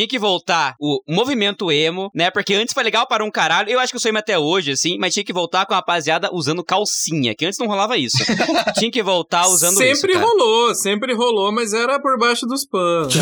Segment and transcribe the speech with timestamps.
[0.00, 2.30] tinha que voltar o movimento emo, né?
[2.30, 3.68] Porque antes foi legal para um caralho.
[3.68, 5.76] Eu acho que eu sou emo até hoje, assim, mas tinha que voltar com a
[5.76, 8.16] rapaziada usando calcinha, que antes não rolava isso.
[8.78, 10.00] tinha que voltar usando sempre isso.
[10.00, 13.12] Sempre rolou, sempre rolou, mas era por baixo dos panos.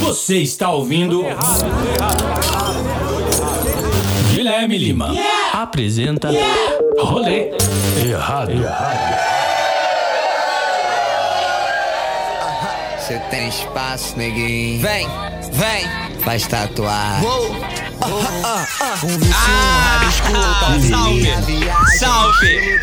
[0.00, 1.24] Você está ouvindo.
[1.24, 1.64] Errado,
[1.96, 2.30] errado.
[4.34, 5.62] Guilherme Lima yeah.
[5.62, 6.78] apresenta yeah.
[6.98, 7.50] Rolê
[8.06, 8.52] Errado.
[13.10, 14.80] Você tem espaço, neguinho.
[14.80, 15.08] Vem,
[15.50, 15.84] vem,
[16.20, 17.20] faz tatuar.
[17.24, 17.50] Uou.
[17.50, 20.10] Uh, uh, uh, um vizinho, ah,
[20.88, 22.80] salve, salve,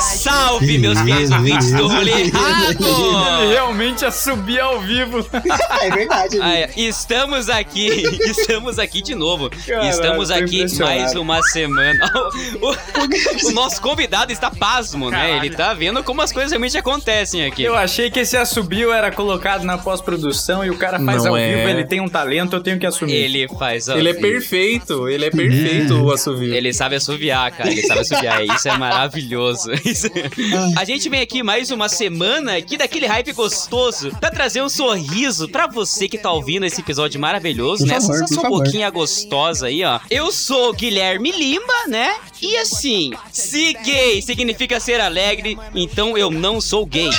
[0.00, 2.78] salve, meus queridos ouvintes do rolê errado.
[3.42, 5.26] Ele realmente a subir ao vivo.
[5.82, 6.38] é verdade.
[6.40, 6.70] Ah, é.
[6.76, 7.88] Estamos aqui,
[8.22, 9.50] estamos aqui de novo.
[9.50, 12.10] Caramba, estamos aqui mais uma semana.
[12.60, 15.32] O, o, nosso convidado está pasmo, Caralho.
[15.34, 15.36] né?
[15.38, 17.62] Ele tá vendo como as coisas realmente acontecem aqui.
[17.62, 21.36] Eu achei que esse assobio era colocado na pós-produção e o cara faz Não ao
[21.36, 21.56] é.
[21.56, 23.12] vivo, ele tem um talento, eu tenho que assumir.
[23.12, 24.26] Ele faz ao Ele é vivo.
[24.26, 26.54] é perfeito ele é perfeito o assovio.
[26.54, 29.70] Ele sabe assoviar, cara, ele sabe assoviar, isso é maravilhoso.
[30.76, 35.48] A gente vem aqui mais uma semana aqui daquele hype gostoso pra trazer um sorriso
[35.48, 38.00] pra você que tá ouvindo esse episódio maravilhoso, por né?
[38.00, 40.00] Favor, Essa um pouquinho gostosa aí, ó.
[40.10, 42.14] Eu sou Guilherme Lima, né?
[42.42, 47.10] E assim, se gay significa ser alegre, então eu não sou gay.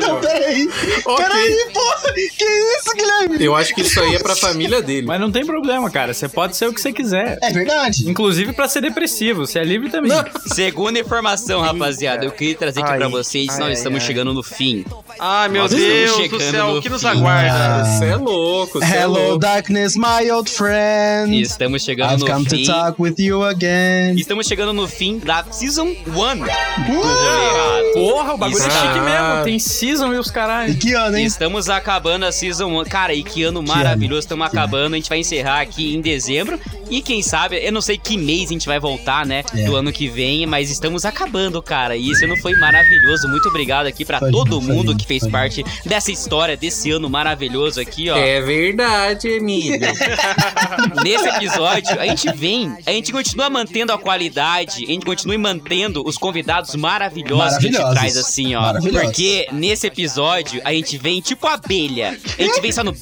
[0.00, 0.68] Não, peraí.
[1.04, 1.16] Okay.
[1.16, 2.12] Peraí, porra.
[2.14, 3.44] Que isso, Guilherme?
[3.44, 5.06] Eu acho que isso aí é pra família dele.
[5.06, 6.14] Mas não tem problema, cara.
[6.14, 7.38] Você pode ser o que você quiser.
[7.42, 8.08] É verdade.
[8.08, 9.46] Inclusive pra ser depressivo.
[9.46, 10.10] Você é livre também.
[10.10, 10.24] Não.
[10.46, 12.24] Segunda informação, rapaziada.
[12.24, 13.48] Eu queria trazer aqui ai, pra vocês.
[13.50, 14.84] Ai, nós ai, estamos chegando no fim.
[15.18, 16.76] Ai, meu Deus do céu.
[16.76, 17.84] O que nos aguarda?
[17.84, 18.78] Você é louco.
[18.78, 19.38] Cê Hello, é louco.
[19.38, 21.40] darkness, my old friend.
[21.40, 22.64] Estamos chegando I've no come fim.
[22.64, 24.18] to talk with you again.
[24.18, 25.94] Estamos chegando no fim da Season 1.
[26.14, 27.92] Uh!
[27.94, 29.44] Porra, o bagulho é chique mesmo.
[29.44, 30.72] Tem Season e os caralho.
[30.72, 31.24] E que ano, hein?
[31.24, 32.84] Estamos acabando a Season 1.
[32.84, 34.20] Cara, e que ano que maravilhoso.
[34.20, 34.94] Estamos acabando.
[34.94, 36.58] A gente vai encerrar aqui em dezembro.
[36.90, 39.42] E quem sabe, eu não sei que mês a gente vai voltar, né?
[39.54, 39.64] É.
[39.64, 41.96] Do ano que vem, mas estamos acabando, cara.
[41.96, 43.28] E esse ano foi maravilhoso.
[43.28, 48.10] Muito obrigado aqui para todo mundo que fez parte dessa história, desse ano maravilhoso aqui,
[48.10, 48.16] ó.
[48.16, 49.80] É verdade, Emílio.
[51.02, 56.02] Nesse episódio, a gente vem, a gente continua mantendo a qualidade, a gente continua mantendo
[56.06, 58.74] os convidados maravilhosos, que a gente traz assim, ó.
[58.80, 62.18] Porque nesse episódio, a gente vem tipo abelha.
[62.38, 62.94] A gente vem só no.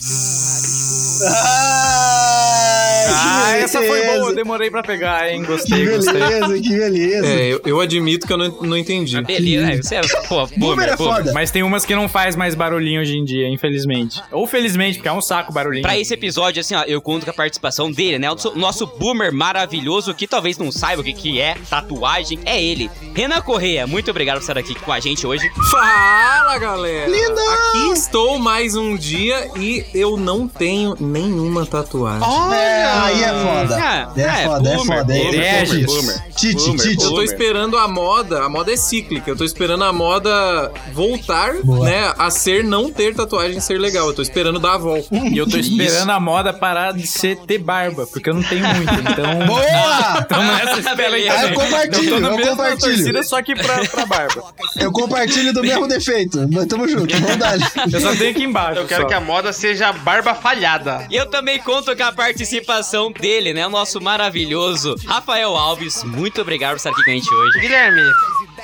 [3.08, 5.42] Ah, essa foi boa, eu demorei pra pegar, hein?
[5.44, 6.60] Gostei, que beleza, gostei.
[6.62, 9.16] Que beleza, É, eu, eu, admito que eu não, não entendi.
[9.16, 11.32] Ah, beleza, é, você é, pô, boomer, é foda.
[11.32, 14.22] Mas tem umas que não faz mais barulhinho hoje em dia, infelizmente.
[14.30, 15.82] Ou felizmente, porque é um saco barulhinho.
[15.82, 18.30] Pra esse episódio, assim, ó, eu conto com a participação dele, né?
[18.30, 22.90] O nosso boomer maravilhoso, que talvez não saiba o que, que é tatuagem, é ele.
[23.14, 25.50] Renan Correia, muito obrigado por estar aqui com a gente hoje.
[25.70, 27.10] Fala, galera!
[27.10, 27.42] Linda!
[27.52, 32.26] Aqui estou mais um dia e eu não tenho nenhuma tatuagem.
[32.26, 32.91] Olha!
[32.92, 34.12] Aí é foda.
[34.16, 35.14] É, é, é foda, boomer, é foda.
[35.14, 36.22] É boomer, boomer.
[36.36, 37.04] Tite, Tite.
[37.04, 39.30] Eu tô esperando a moda, a moda é cíclica.
[39.30, 41.88] Eu tô esperando a moda voltar, Boa.
[41.88, 44.08] né, a ser não ter tatuagem ser legal.
[44.08, 45.08] Eu tô esperando dar a volta.
[45.14, 48.66] e eu tô esperando a moda parar de ser ter barba, porque eu não tenho
[48.74, 49.46] muito, então...
[49.46, 50.18] Boa!
[50.24, 51.28] então nessa espera aí.
[51.28, 52.96] eu compartilho, eu, eu compartilho.
[52.96, 54.44] Torcida, só que pra, pra barba.
[54.76, 57.56] Eu compartilho do mesmo defeito, mas tamo junto, vamos dar.
[57.92, 58.80] Eu só tenho aqui embaixo.
[58.80, 59.08] Eu quero só.
[59.08, 61.06] que a moda seja barba falhada.
[61.10, 62.81] E eu também conto com a participação
[63.20, 63.66] dele, né?
[63.66, 66.02] O nosso maravilhoso Rafael Alves.
[66.04, 67.60] Muito obrigado por estar aqui com a gente hoje.
[67.60, 68.02] Guilherme,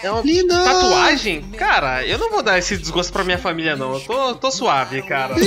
[0.02, 0.22] é uma
[0.64, 1.42] tatuagem?
[1.56, 3.94] Cara, eu não vou dar esse desgosto pra minha família, não.
[3.94, 5.34] Eu tô, tô suave, cara.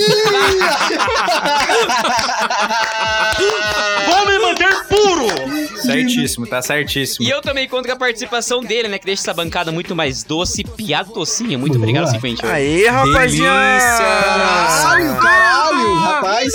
[4.05, 5.70] vou me manter puro!
[5.81, 7.25] Certíssimo, tá certíssimo.
[7.25, 8.99] E eu também conto com a participação dele, né?
[8.99, 11.57] Que deixa essa bancada muito mais doce, piada docinha.
[11.57, 11.83] Muito Boa.
[11.83, 12.45] obrigado, Cinquente.
[12.45, 13.97] Aê, rapaziada!
[13.97, 16.53] Caralho, caralho, rapaz!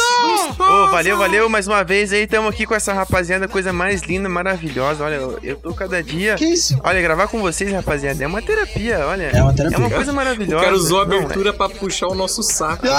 [0.59, 2.26] Oh, valeu, valeu mais uma vez aí.
[2.26, 5.04] Tamo aqui com essa rapaziada, coisa mais linda, maravilhosa.
[5.04, 6.34] Olha, eu tô cada dia.
[6.34, 6.78] Que isso?
[6.82, 9.31] Olha, gravar com vocês, rapaziada, é uma terapia, olha.
[9.32, 9.76] É uma terapia.
[9.76, 10.62] É uma coisa maravilhosa.
[10.62, 12.86] O cara usou a abertura Não, pra puxar o nosso saco.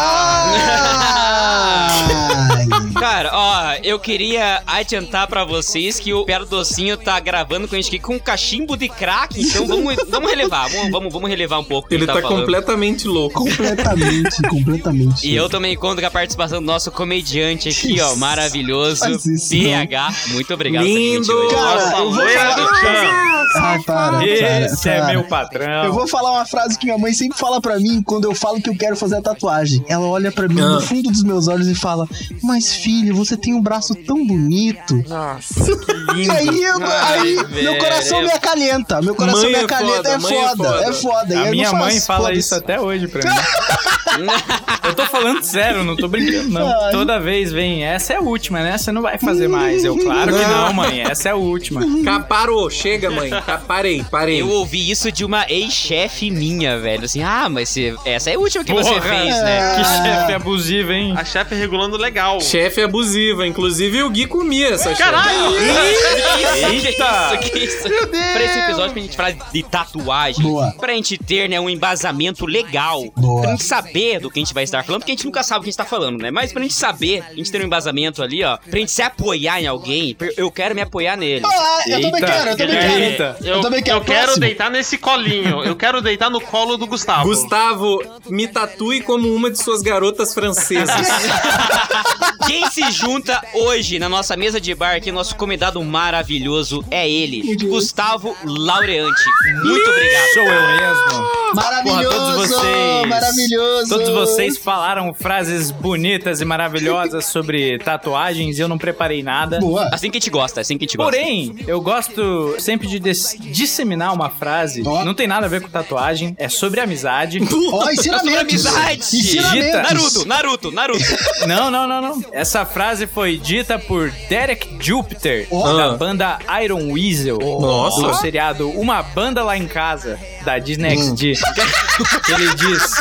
[2.99, 7.77] cara, ó, eu queria adiantar pra vocês que o Piada Docinho tá gravando com a
[7.77, 11.59] gente aqui com um cachimbo de crack, então vamos, vamos relevar, vamos, vamos, vamos relevar
[11.59, 11.87] um pouco.
[11.93, 13.43] Ele tá, tá completamente louco.
[13.43, 15.27] Completamente, completamente.
[15.27, 19.03] E eu também conto com a participação do nosso comediante aqui, ó, maravilhoso.
[19.49, 20.83] PH, muito obrigado.
[20.85, 21.33] Lindo!
[21.49, 25.07] Cara, eu vou falar, Ai, para, Esse para, é para.
[25.13, 25.85] meu patrão.
[25.85, 28.61] Eu vou falar uma frase que minha mãe sempre fala pra mim quando eu falo
[28.61, 29.83] que eu quero fazer a tatuagem.
[29.87, 30.81] Ela olha pra mim no Ah.
[30.81, 32.07] fundo dos meus olhos e fala:
[32.43, 34.95] Mas filho, você tem um braço tão bonito.
[35.07, 36.31] Nossa, que lindo.
[36.31, 39.01] aí, eu- aí meu coração me acalenta.
[39.01, 39.95] Meu coração Mãe me é acalenta.
[39.97, 40.89] foda, é, mãe é foda, foda.
[40.89, 41.39] é foda.
[41.41, 43.37] A minha mãe faço, fala isso até hoje pra mim.
[44.87, 46.67] eu tô falando sério, não tô brincando, não.
[46.85, 46.91] Ai.
[46.91, 48.77] Toda vez vem, essa é a última, né?
[48.77, 49.83] Você não vai fazer mais.
[49.83, 51.01] Eu, claro que não, mãe.
[51.01, 51.81] Essa é a última.
[52.03, 53.29] Ca- Parou, chega, mãe.
[53.67, 54.41] Parei, parei.
[54.41, 57.05] Eu ouvi isso de uma ex-chefe minha, velho.
[57.05, 59.01] Assim, ah, mas você- essa é a última que você Porra.
[59.01, 59.75] fez, né?
[59.75, 61.13] Que chefe abusivo, hein?
[61.17, 62.39] A chefe regulando legal.
[62.41, 63.45] Chefe abusiva.
[63.45, 65.01] Inclusive o Gui comia essa chefe.
[65.03, 65.51] Caralho!
[65.97, 67.37] Eita!
[67.37, 67.83] Que isso, que isso?
[68.09, 70.73] Pra esse episódio, pra gente falar de tatuagem, Boa.
[70.79, 73.41] pra gente ter, né, um embasamento legal, Boa.
[73.41, 75.59] pra gente saber do que a gente vai estar falando, porque a gente nunca sabe
[75.59, 76.31] o que a gente tá falando, né?
[76.31, 79.61] Mas pra gente saber, a gente ter um embasamento ali, ó, pra gente se apoiar
[79.61, 81.45] em alguém, eu quero me apoiar nele.
[81.45, 82.99] Ah, eu também quero, eu também quero.
[82.99, 83.37] Eita.
[83.43, 83.97] Eu, também quero.
[83.97, 84.41] eu quero Próximo.
[84.41, 85.63] deitar nesse colinho.
[85.63, 87.27] Eu quero deitar no colo do Gustavo.
[87.27, 90.95] Gustavo, me tatue como uma de suas garotas francesas.
[92.47, 97.55] Quem se junta hoje na nossa mesa de bar aqui, nosso convidado maravilhoso, é ele,
[97.57, 99.23] Gustavo Laureante.
[99.63, 100.33] Muito obrigado.
[100.33, 101.37] Sou eu mesmo.
[101.55, 103.07] Maravilhoso, Porra, todos vocês.
[103.07, 103.89] maravilhoso.
[103.89, 109.59] Todos vocês falaram frases bonitas e maravilhosas sobre tatuagens e eu não preparei nada.
[109.59, 109.89] Boa.
[109.93, 111.11] Assim que a gente gosta, assim que a gente gosta.
[111.11, 114.83] Porém, eu gosto sempre de disseminar uma frase.
[114.85, 115.03] Ó.
[115.03, 117.39] Não tem nada a ver com tatuagem, é sobre amizade.
[117.71, 118.65] Ó, ensinamentos.
[118.65, 118.99] amizade.
[119.17, 119.65] Ensinamentos.
[119.65, 119.81] Dita.
[119.83, 121.03] Naruto, Naruto, Naruto.
[121.47, 122.23] não, não, não, não.
[122.37, 125.73] Essa frase foi dita por Derek Jupiter, Ó.
[125.73, 125.97] da Ah.
[125.97, 127.99] banda Iron Weasel, Nossa.
[127.99, 131.33] do seriado Uma Banda Lá em Casa, da Disney XD.
[132.29, 132.91] Ele diz: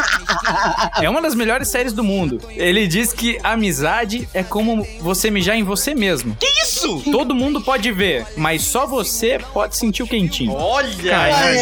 [1.03, 2.41] É uma das melhores séries do mundo.
[2.49, 6.35] Ele diz que amizade é como você mijar em você mesmo.
[6.41, 7.03] Que isso?
[7.13, 10.55] Todo mundo pode ver, mas só você pode sentir o quentinho.
[10.55, 11.11] Olha!
[11.11, 11.59] Caralho.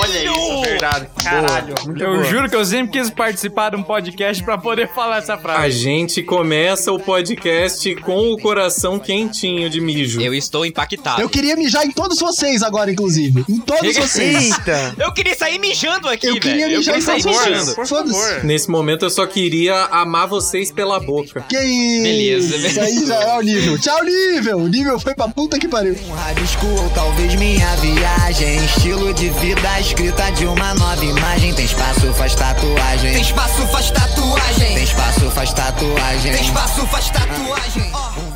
[0.00, 1.06] Olha isso, verdade.
[1.22, 1.74] Caralho.
[2.00, 5.38] Eu juro que eu sempre quis participar de um podcast pra poder falar essa A
[5.38, 5.78] frase.
[5.78, 10.20] gente começa o podcast com o coração quentinho de mijo.
[10.20, 11.20] Eu estou impactado.
[11.20, 13.44] Eu queria mijar em todos vocês agora, inclusive.
[13.48, 14.50] Em todos vocês.
[14.50, 14.94] Eita.
[14.98, 16.72] Eu queria sair mijando aqui, Eu queria velho.
[16.74, 17.64] Eu mijar queria em sair todos mijando.
[17.64, 17.76] vocês.
[17.76, 18.14] Por Foda-se.
[18.18, 18.44] favor.
[18.44, 21.42] Nesse momento eu só queria amar vocês pela boca.
[21.48, 22.02] Que isso?
[22.02, 23.78] Beleza, Isso aí já é o nível.
[23.78, 24.58] Tchau, nível.
[24.58, 25.96] O nível foi pra puta que pariu.
[26.08, 28.64] Um rabisco ou talvez minha viagem.
[28.64, 31.52] Estilo de vida escrita de uma nova imagem.
[31.54, 33.12] Tem espaço, faz tatuagem.
[33.12, 34.74] Tem espaço, faz tatuagem.
[34.74, 36.32] Tem espaço, faz tatuagem.
[36.32, 36.53] Tem espaço, faz tatuagem.
[36.54, 38.33] Um vício, um rabisco.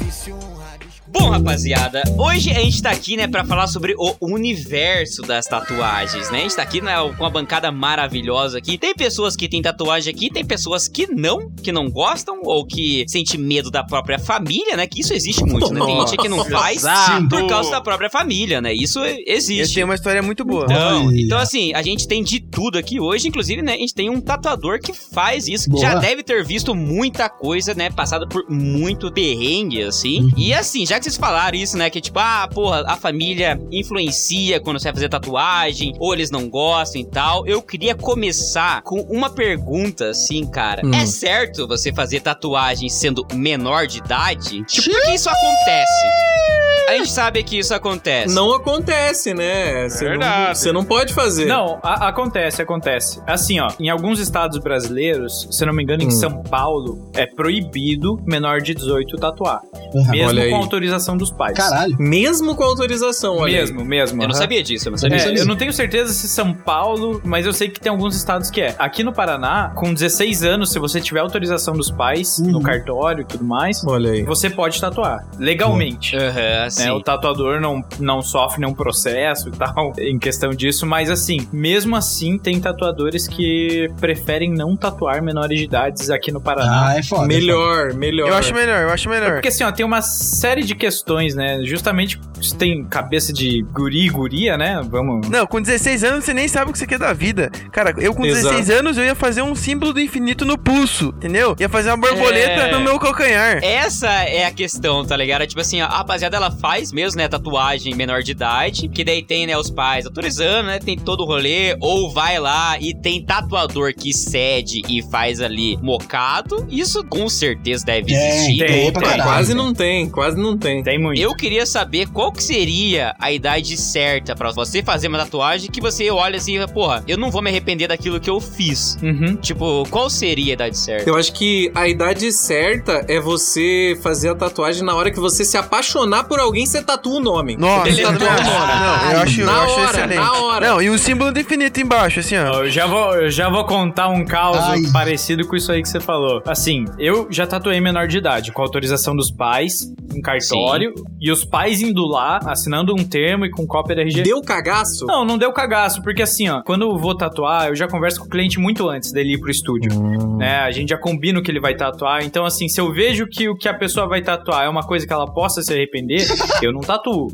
[1.10, 6.30] Bom, rapaziada, hoje a gente tá aqui, né, pra falar sobre o universo das tatuagens,
[6.30, 6.38] né?
[6.38, 8.78] A gente tá aqui né, com uma bancada maravilhosa aqui.
[8.78, 13.04] Tem pessoas que têm tatuagem aqui, tem pessoas que não, que não gostam ou que
[13.08, 14.86] sente medo da própria família, né?
[14.86, 15.84] Que isso existe muito, né?
[15.84, 17.28] Tem gente que não faz Exato.
[17.28, 18.72] por causa da própria família, né?
[18.74, 19.62] Isso existe.
[19.62, 20.64] Esse tem uma história muito boa.
[20.64, 23.28] Então, então, assim, a gente tem de tudo aqui hoje.
[23.28, 25.70] Inclusive, né, a gente tem um tatuador que faz isso.
[25.70, 25.82] Boa.
[25.82, 27.90] Já deve ter visto muita coisa, né?
[27.90, 30.22] Passada por muito perrengue, assim.
[30.22, 30.32] Uhum.
[30.36, 31.88] E assim, já que vocês falaram isso, né?
[31.88, 36.48] Que tipo, ah, porra, a família influencia quando você vai fazer tatuagem, ou eles não
[36.48, 37.46] gostam e tal.
[37.46, 40.82] Eu queria começar com uma pergunta, assim, cara.
[40.84, 40.94] Hum.
[40.94, 44.64] É certo você fazer tatuagem sendo menor de idade?
[44.64, 46.77] Tipo, por que isso acontece?
[46.88, 48.34] A gente sabe que isso acontece.
[48.34, 49.88] Não acontece, né?
[49.88, 50.58] Você não, Verdade.
[50.58, 51.46] você não pode fazer.
[51.46, 53.20] Não, a- acontece, acontece.
[53.26, 56.10] Assim, ó, em alguns estados brasileiros, se eu não me engano, em Hum.
[56.10, 59.60] São Paulo, é proibido menor de 18 tatuar.
[59.94, 60.10] Uhum.
[60.10, 60.50] Mesmo Olha aí.
[60.50, 61.56] com autorização dos pais.
[61.56, 61.96] Caralho.
[61.98, 63.46] Mesmo com autorização, olha.
[63.46, 63.60] aí.
[63.60, 64.22] Mesmo, mesmo.
[64.22, 64.42] Eu não aham.
[64.42, 65.42] sabia disso, eu não sabia É, disso.
[65.42, 68.60] eu não tenho certeza se São Paulo, mas eu sei que tem alguns estados que
[68.60, 68.74] é.
[68.78, 72.52] Aqui no Paraná, com 16 anos, se você tiver autorização dos pais Uhum.
[72.52, 74.22] no cartório e tudo mais, Olha aí.
[74.22, 76.16] você pode tatuar legalmente.
[76.16, 76.77] Aham, sim.
[76.78, 76.92] Né?
[76.92, 81.96] O tatuador não, não sofre nenhum processo e tal em questão disso, mas assim, mesmo
[81.96, 86.88] assim, tem tatuadores que preferem não tatuar menores de idades aqui no Paraná.
[86.88, 87.26] Ah, é foda.
[87.26, 88.28] Melhor, melhor.
[88.28, 89.32] Eu acho melhor, eu acho melhor.
[89.34, 91.60] Porque assim, ó, tem uma série de questões, né?
[91.64, 94.80] Justamente se tem cabeça de guri e guria, né?
[94.88, 95.28] Vamos.
[95.28, 97.50] Não, com 16 anos você nem sabe o que você quer da vida.
[97.72, 98.54] Cara, eu com Exato.
[98.54, 101.56] 16 anos eu ia fazer um símbolo do infinito no pulso, entendeu?
[101.58, 102.72] Ia fazer uma borboleta É.
[102.72, 103.62] no meu calcanhar.
[103.62, 105.46] Essa é a questão, tá ligado?
[105.46, 109.46] Tipo assim, a rapaziada ela faz mesmo, né, tatuagem menor de idade, que daí tem,
[109.46, 113.94] né, os pais autorizando, né, tem todo o rolê, ou vai lá e tem tatuador
[113.94, 118.58] que cede e faz ali mocado, isso com certeza deve É, existir.
[118.66, 118.92] tem, tem.
[118.92, 119.22] caralho.
[119.22, 120.82] Quase não tem, quase não tem.
[120.82, 121.18] Tem muito.
[121.18, 125.80] Eu queria saber qual que seria a idade certa pra você fazer uma tatuagem que
[125.80, 128.98] você olha assim, e fala, porra, eu não vou me arrepender daquilo que eu fiz.
[129.02, 129.36] Uhum.
[129.36, 131.08] Tipo, qual seria a idade certa?
[131.08, 135.46] Eu acho que a idade certa é você fazer a tatuagem na hora que você
[135.46, 137.56] se apaixonar por alguém alguém, você tatua o nome.
[137.56, 138.44] Nossa, Você tatua o nome.
[138.44, 140.14] Não, eu acho, eu Na acho hora, excelente.
[140.16, 140.68] na hora.
[140.68, 142.64] Não, e o símbolo do infinito embaixo, assim, ó.
[142.64, 144.82] Eu já vou, eu já vou contar um caos Ai.
[144.92, 146.42] parecido com isso aí que você falou.
[146.46, 151.44] Assim, eu já tatuei menor de idade, com autorização dos pais, em cartório, e os
[151.44, 154.22] pais indo lá, assinando um termo e com cópia da RG.
[154.22, 155.06] Deu cagaço?
[155.06, 158.26] Não, não deu cagaço, porque assim, ó, quando eu vou tatuar, eu já converso com
[158.26, 159.90] o cliente muito antes dele ir pro estúdio.
[160.36, 160.58] Né?
[160.60, 162.24] A gente já combina o que ele vai tatuar.
[162.24, 165.06] Então, assim, se eu vejo que o que a pessoa vai tatuar é uma coisa
[165.06, 166.26] que ela possa se arrepender,
[166.62, 167.28] eu não tatuo.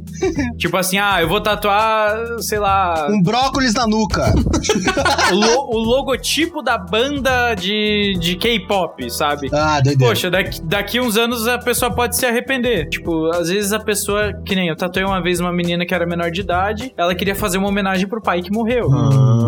[0.56, 4.32] tipo assim, ah, eu vou tatuar, sei lá, Um brócolis na nuca.
[5.32, 9.48] o, lo- o logotipo da banda de, de K-pop, sabe?
[9.52, 10.12] Ah, doideira.
[10.12, 12.88] Poxa, daqui, daqui uns anos a pessoa pode se arrepender.
[12.88, 16.06] Tipo, às vezes a pessoa, que nem eu tatuei uma vez uma menina que era
[16.06, 18.88] menor de idade, ela queria fazer uma homenagem pro pai que morreu.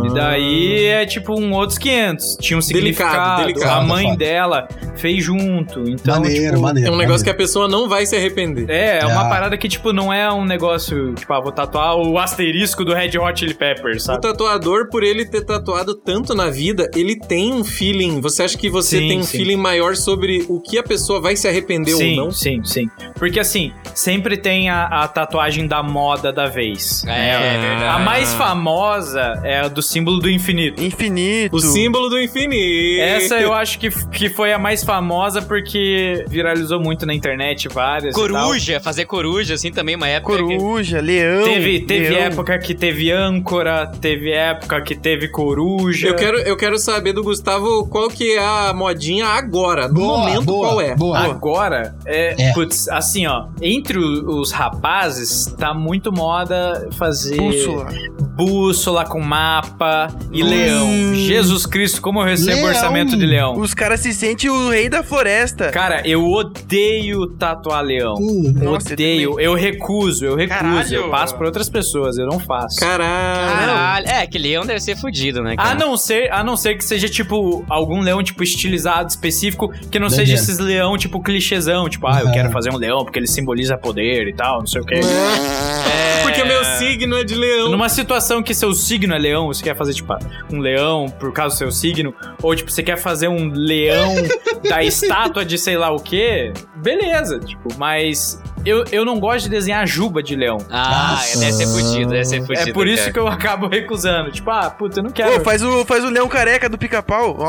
[0.04, 2.36] E daí é tipo um outros 500.
[2.40, 3.42] Tinha um Delicado, significado.
[3.46, 3.80] delicado.
[3.80, 4.16] A mãe Foda.
[4.16, 5.80] dela fez junto.
[5.88, 6.88] Então, maneiro, tipo, maneiro.
[6.90, 7.44] É um negócio que maneiro.
[7.44, 8.68] a pessoa não vai se arrepender.
[8.70, 9.28] É, é uma Ah.
[9.28, 13.18] parada que, tipo, não é um negócio, tipo, ah, vou tatuar o asterisco do Red
[13.18, 14.22] Hot Chili Peppers, O sabe?
[14.22, 18.20] tatuador, por ele ter tatuado tanto na vida, ele tem um feeling.
[18.22, 19.36] Você acha que você Sim, tem um sim.
[19.36, 22.30] feeling maior sobre o que a pessoa vai se arrepender sim, ou não?
[22.30, 22.88] Sim, sim.
[23.18, 27.04] Porque assim, sempre tem a, a tatuagem da moda da vez.
[27.04, 27.54] É, né?
[27.56, 27.84] é verdade.
[27.84, 30.82] A mais famosa é a do símbolo do infinito.
[30.82, 31.56] Infinito.
[31.56, 33.00] O símbolo do infinito.
[33.02, 38.14] Essa eu acho que, que foi a mais famosa porque viralizou muito na internet, várias.
[38.16, 38.28] e tal.
[38.28, 40.36] Coruja, fazer coruja, assim, também, uma época.
[40.36, 41.44] que- Coruja, leão.
[41.44, 42.22] Teve, teve leão.
[42.24, 46.08] época que teve âncora, teve época que teve coruja.
[46.08, 50.18] Eu quero, eu quero saber do Gustavo qual que é a modinha agora, no Boa,
[50.18, 50.94] momento boa, qual é.
[50.94, 51.18] Boa.
[51.18, 52.52] Agora, é, É.
[52.52, 57.88] Putz, assim, ó, entre os rapazes, tá muito moda fazer Bússola.
[58.36, 61.14] bússola com mapa e leão.
[61.14, 62.68] Jesus Cristo, como eu recebo Leão.
[62.68, 63.58] orçamento de leão.
[63.58, 65.70] Os caras se sentem o rei da floresta.
[65.70, 68.14] Cara, eu odeio tatuar leão.
[68.18, 68.52] Hum.
[68.62, 70.60] Nossa, eu odeio, eu recuso, eu recuso.
[70.60, 70.94] Caralho.
[70.94, 72.76] Eu passo pra outras pessoas, eu não faço.
[72.78, 73.56] Caralho.
[73.56, 74.08] Caralho.
[74.08, 75.70] É, que leão deve ser fudido, né, cara?
[75.70, 79.98] A não ser, a não ser que seja tipo algum leão tipo estilizado específico, que
[79.98, 80.26] não Doideira.
[80.30, 83.76] seja esses leão tipo clichêzão, tipo, ah, eu quero fazer um leão porque ele simboliza
[83.76, 84.94] poder e tal, não sei o quê.
[84.96, 86.22] É.
[86.22, 87.70] Porque meu signo é de leão.
[87.70, 90.12] Numa situação que seu signo é leão, você quer fazer, tipo,
[90.52, 94.14] um leão por causa do seu signo, ou, tipo, você quer fazer um leão
[94.68, 99.50] da estátua de sei lá o quê, beleza, tipo, mas eu, eu não gosto de
[99.50, 100.58] desenhar juba de leão.
[100.70, 101.38] Ah, Nossa.
[101.38, 102.70] deve ser fudido, deve ser fudido.
[102.70, 103.12] é por isso cara.
[103.12, 104.30] que eu acabo recusando.
[104.32, 105.38] Tipo, ah, puta, eu não quero.
[105.38, 107.36] Pô, faz o, faz o leão careca do pica-pau.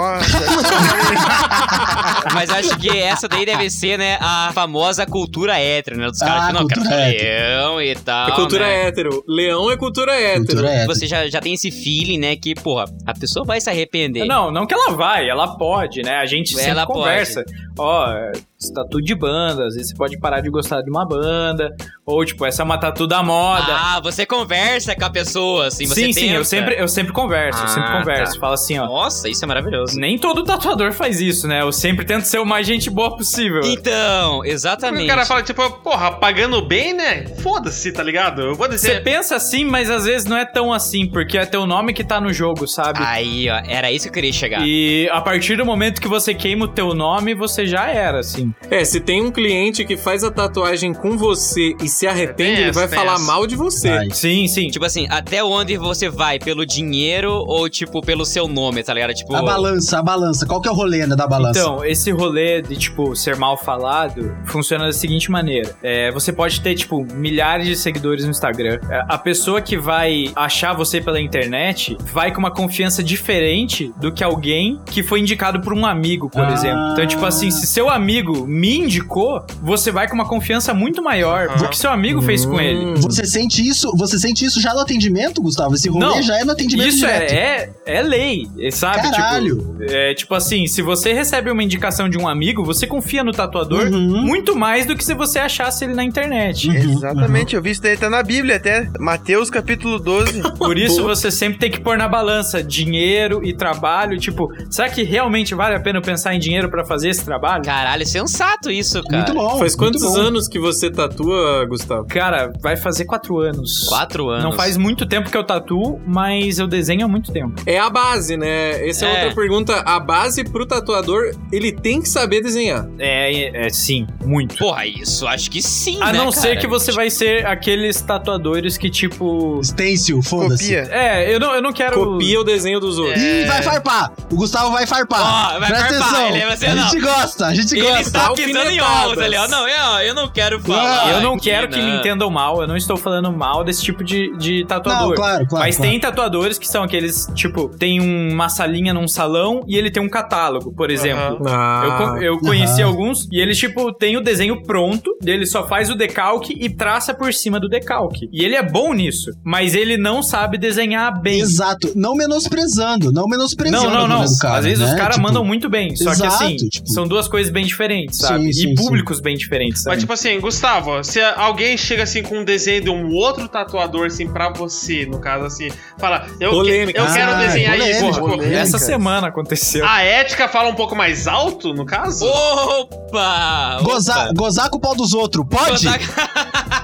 [2.33, 6.07] Mas acho que essa daí deve ser, né, a famosa cultura hétero, né?
[6.07, 8.29] Dos caras Ah, que não, quero leão e tal.
[8.29, 8.88] É cultura né?
[8.88, 9.24] hétero.
[9.27, 10.45] Leão é cultura hétero.
[10.45, 10.88] Cultura hétero.
[10.88, 14.25] Você já, já tem esse feeling, né, que, porra, a pessoa vai se arrepender.
[14.25, 16.17] Não, não que ela vai, ela pode, né?
[16.17, 17.43] A gente sempre Ela conversa.
[17.77, 18.31] Ó, é,
[18.74, 21.70] tatu de banda, às vezes você pode parar de gostar de uma banda,
[22.06, 23.66] ou tipo, essa é uma tatu da moda.
[23.70, 26.44] Ah, você conversa com a pessoa, assim, você sim, sim, eu tenta.
[26.46, 28.34] sempre, eu sempre converso, eu sempre Ah, converso.
[28.34, 28.40] tá.
[28.40, 28.86] Falo assim, ó.
[28.88, 30.00] Nossa, isso é maravilhoso.
[30.00, 31.62] Nem todo tatuador faz isso, né?
[31.62, 33.62] Eu sempre tento ser o mais gente boa possível.
[33.64, 35.04] Então, exatamente.
[35.04, 37.26] O cara fala, tipo, porra, pagando bem, né?
[37.42, 38.42] Foda-se, tá ligado?
[38.42, 39.04] Eu vou Você dizer.
[39.04, 42.20] pensa assim, mas às vezes não é tão assim, porque é teu nome que tá
[42.20, 43.00] no jogo, sabe?
[43.04, 44.62] Aí, ó, era isso que eu queria chegar.
[44.66, 48.47] E a partir do momento que você queima o teu nome, você já era, assim.
[48.70, 52.63] É, se tem um cliente que faz a tatuagem com você e se arrepende, Tem
[52.63, 53.24] ele vai falar essa.
[53.24, 53.89] mal de você.
[53.89, 54.10] Vai.
[54.12, 54.68] Sim, sim.
[54.70, 56.39] Tipo assim, até onde você vai?
[56.39, 59.13] Pelo dinheiro ou, tipo, pelo seu nome, tá ligado?
[59.13, 59.36] Tipo.
[59.36, 60.46] A balança, a balança.
[60.46, 61.60] Qual que é o rolê né, da balança?
[61.60, 65.75] Então, esse rolê de, tipo, ser mal falado funciona da seguinte maneira.
[65.84, 68.80] É, você pode ter, tipo, milhares de seguidores no Instagram.
[68.89, 74.12] É, A pessoa que vai achar você pela internet vai com uma confiança diferente do
[74.12, 76.51] que alguém que foi indicado por um amigo, por Ah.
[76.54, 76.92] exemplo.
[76.94, 81.48] Então, tipo assim, se seu amigo me indicou, você vai com uma confiança muito maior
[81.58, 82.96] do que seu amigo fez com ele.
[83.01, 83.91] Você sente isso?
[83.98, 85.75] Você sente isso já no atendimento, Gustavo?
[85.75, 87.32] Esse rolê Não, já é no atendimento Isso direto.
[87.32, 89.10] é, é, é lei, sabe?
[89.10, 89.58] Caralho.
[89.58, 93.32] Tipo, é, tipo assim, se você recebe uma indicação de um amigo, você confia no
[93.32, 94.22] tatuador Uhum.
[94.24, 96.70] muito mais do que se você achasse ele na internet.
[96.70, 98.89] Exatamente, eu vi isso daí, tá na Bíblia até.
[99.00, 100.41] Mateus capítulo 12.
[100.58, 104.17] Por isso você sempre tem que pôr na balança dinheiro e trabalho.
[104.20, 107.63] Tipo, será que realmente vale a pena pensar em dinheiro pra fazer esse trabalho?
[107.63, 109.17] Caralho, sensato isso, cara.
[109.17, 109.57] Muito bom.
[109.60, 110.15] Faz quantos bom.
[110.17, 112.05] anos que você tatua, Gustavo?
[112.07, 113.86] Cara, vai fazer quatro anos.
[113.88, 114.43] Quatro anos.
[114.43, 117.62] Não faz muito tempo que eu tatuo, mas eu desenho há muito tempo.
[117.65, 118.88] É a base, né?
[118.88, 119.19] Essa é, É.
[119.24, 119.75] outra pergunta.
[119.86, 122.88] A base pro tatuador, ele tem que saber desenhar.
[123.00, 124.55] É, é sim, muito.
[124.57, 126.60] Porra, isso acho que sim, A né, não ser cara?
[126.62, 129.60] que você vai ser aqueles tatuadores que, tipo.
[129.63, 130.63] Stencil, foda-se.
[130.75, 130.88] Copia.
[130.91, 131.98] É, eu não, eu não quero.
[132.03, 133.22] Copia o desenho dos outros.
[133.22, 134.12] Ih, vai farpar.
[134.31, 135.55] O Gustavo vai farpar.
[135.55, 136.36] Ó, vai Presta farpar, atenção.
[136.36, 136.84] ele vai ser- a não.
[136.89, 138.16] gente gosta, a gente Ele gosta.
[138.19, 139.47] Tá pisando em ovos ali, ó.
[139.47, 141.12] Não, eu, eu não quero falar.
[141.13, 142.00] Eu não aqui, quero que me não.
[142.00, 145.09] entendam mal, eu não estou falando mal desse tipo de, de tatuador.
[145.09, 145.91] Não, claro, claro, Mas claro.
[145.91, 150.09] tem tatuadores que são aqueles, tipo, tem uma salinha num salão e ele tem um
[150.09, 151.39] catálogo, por exemplo.
[151.47, 152.89] Ah, Eu, eu conheci Aham.
[152.91, 157.13] alguns e eles, tipo, tem o desenho pronto, ele só faz o decalque e traça
[157.13, 158.27] por cima do decalque.
[158.31, 161.39] E ele é bom nisso, mas ele não sabe desenhar bem.
[161.39, 161.91] Exato.
[161.95, 163.89] Não menosprezando, não menosprezando.
[163.89, 164.21] Não, não, não.
[164.21, 164.86] Às vezes né?
[164.86, 165.95] os caras Tipo, mandam muito bem.
[165.95, 168.44] Só que exato, assim, tipo- são duas coisas bem diferentes, sabe?
[168.44, 169.96] Sim, e sim, públicos bem diferentes, sabe?
[169.96, 174.08] Mas, tipo assim, Gustavo, se alguém chega assim com um desenho de um outro tatuador,
[174.08, 177.00] assim, pra você, no caso, assim, fala, eu, Polêmica.
[177.00, 178.14] eu quero Ah, desenhar polêmica, isso.
[178.22, 178.44] Tipo.
[178.44, 179.86] Essa semana aconteceu.
[179.88, 182.26] a ética fala um pouco mais alto, no caso?
[182.26, 183.80] Opa!
[183.84, 184.34] Gozar, opa.
[184.36, 185.72] gozar com o pau dos outros, pode?
[185.86, 186.00] Gozar-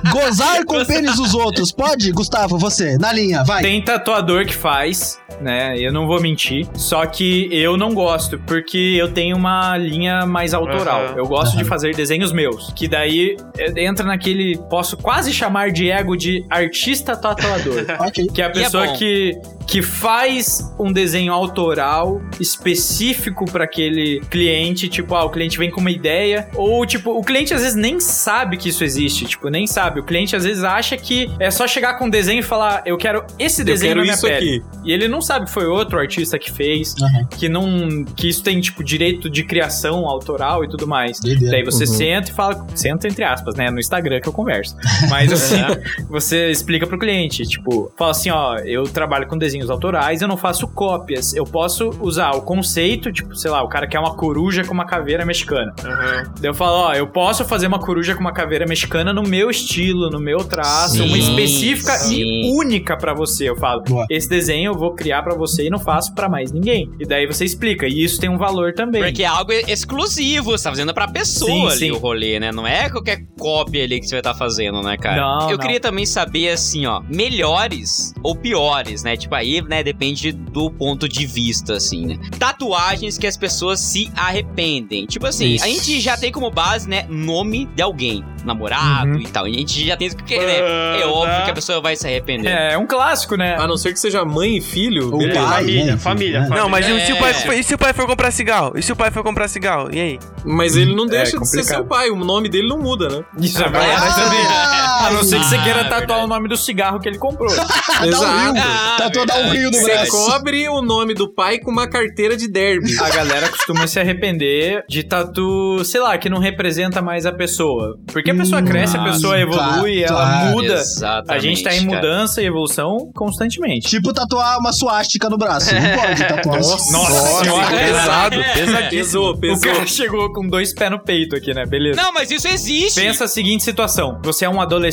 [0.12, 2.12] Gozar com o pênis dos outros, pode?
[2.12, 3.62] Gustavo, você, na linha, vai.
[3.64, 5.78] Tem tatuador que faz, né?
[5.80, 6.68] Eu não vou mentir.
[6.76, 11.13] Só que eu não gosto, porque eu tenho uma linha mais autoral.
[11.16, 11.70] Eu gosto de Aham.
[11.70, 12.72] fazer desenhos meus.
[12.74, 14.58] Que daí eh, entra naquele.
[14.70, 17.86] Posso quase chamar de ego de artista tatuador.
[18.00, 18.28] Ok.
[18.34, 18.96] Que é a é pessoa bom.
[18.98, 19.32] que,
[19.68, 24.88] que faz um desenho autoral específico para aquele cliente.
[24.88, 26.48] Tipo, ah, o cliente vem com uma ideia.
[26.56, 29.26] Ou, tipo, o cliente às vezes nem sabe que isso existe.
[29.26, 30.00] Tipo, nem sabe.
[30.00, 32.98] O cliente às vezes acha que é só chegar com um desenho e falar: Eu
[32.98, 34.36] quero esse desenho quero na minha pele.
[34.58, 34.64] aqui.
[34.86, 36.96] E ele não sabe que foi outro artista que fez.
[37.02, 37.26] Aham.
[37.38, 38.04] Que não.
[38.16, 41.20] Que isso tem, tipo, direito de criação autoral e tudo mais.
[41.20, 41.52] Doideira.
[41.52, 41.94] Daí você Uhum.
[41.94, 42.66] senta e fala.
[42.76, 43.70] Senta entre aspas, né?
[43.70, 44.76] No Instagram que eu converso.
[45.10, 45.58] Mas assim,
[46.10, 50.36] você explica pro cliente, tipo, fala assim, ó, eu trabalho com desenhos autorais, eu não
[50.38, 51.34] faço cópias.
[51.34, 54.86] Eu posso usar o conceito, tipo, sei lá, o cara quer uma coruja com uma
[54.86, 55.74] caveira mexicana.
[55.84, 56.24] Aham.
[56.40, 59.50] Daí eu falo, ó, eu posso fazer uma coruja com uma caveira mexicana no meu
[59.50, 62.22] estilo, no meu traço, Sim, uma específica sim.
[62.22, 63.50] e única pra você.
[63.50, 64.06] Eu falo, Boa.
[64.10, 66.90] esse desenho eu vou criar pra você e não faço pra mais ninguém.
[67.00, 69.04] E daí você explica, e isso tem um valor também.
[69.04, 71.92] Porque é algo exclusivo, você tá fazendo pra pessoa Sim, ali sim.
[71.92, 72.52] o rolê, né?
[72.52, 75.18] Não é qualquer cópia ali que você vai estar fazendo, né, cara?
[75.22, 75.64] Não, Eu não.
[75.64, 79.16] queria também saber, assim, ó, melhores ou piores, né?
[79.18, 82.18] Tipo, aí, né, depende do ponto de vista, assim, né?
[82.40, 85.06] Tatuagens que as pessoas se arrependem.
[85.06, 85.64] Tipo assim, Isso.
[85.66, 89.20] a gente já tem como base, né, nome de alguém, namorado Uhum.
[89.20, 89.48] e tal.
[89.48, 90.60] E a gente já tem isso que, né,
[91.00, 91.42] é Ah, óbvio tá.
[91.44, 92.50] que a pessoa vai se arrepender.
[92.50, 93.56] É, é um clássico, né?
[93.58, 96.48] A não ser que seja mãe e filho, Ou pai, família, né, família, né?
[96.48, 96.62] família.
[96.64, 97.34] Não, mas e se o pai É.
[97.34, 98.74] for- e se o pai for comprar cigarro?
[98.76, 99.90] E se o pai for comprar cigarro?
[99.94, 100.20] E aí?
[100.46, 103.24] Mas ele não É deixa de ser seu pai, o nome dele não muda, né?
[103.40, 104.44] Isso é Ah, verdade também.
[105.08, 107.18] A não ser que você Ah, queira é tatuar o nome do cigarro que ele
[107.18, 107.54] comprou.
[107.56, 108.64] Dá um rio.
[108.64, 110.12] Ah, Tatuou dar um rio no Você braço.
[110.12, 112.98] cobre o nome do pai com uma carteira de derby.
[113.00, 117.98] A galera costuma se arrepender de tatu, sei lá, que não representa mais a pessoa.
[118.12, 120.50] Porque a pessoa Hum, cresce, a pessoa claro, evolui, ela claro.
[120.52, 120.74] muda.
[120.74, 121.96] Exatamente, A gente tá em cara.
[121.96, 123.90] mudança e evolução constantemente.
[123.90, 125.74] Tipo tatuar uma suástica no braço.
[125.74, 126.58] Não pode tatuar.
[126.58, 128.54] Nossa, Nossa senhora, pesado, É.
[128.54, 128.90] pesadíssimo.
[129.04, 129.74] Pesou, O pesou.
[129.74, 131.66] cara chegou com dois pés no peito aqui, né?
[131.66, 132.02] Beleza.
[132.02, 133.00] Não, mas isso existe.
[133.02, 134.93] Pensa a seguinte situação: você é um adolescente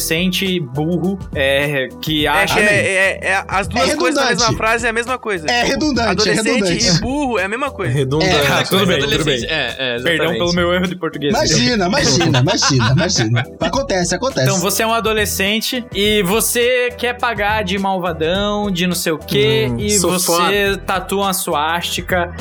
[0.61, 2.61] burro, é, que É, acha.
[2.61, 5.47] é, é- é- as duas É coisas na mesma frase é a mesma coisa.
[5.51, 6.87] É redundante, é Adolescente redundante.
[6.87, 7.93] e burro é a mesma coisa.
[7.93, 8.35] Redundante.
[8.35, 9.45] É, Ah, tudo bem, tudo bem.
[9.47, 11.33] É, é, Perdão pelo meu erro de português.
[11.35, 13.45] Imagina, imagina, imagina, imagina.
[13.61, 14.47] Acontece, acontece.
[14.47, 19.19] Então você é um adolescente e você quer pagar de malvadão, de não sei o
[19.19, 22.35] quê, Hum, e você tatua uma suástica.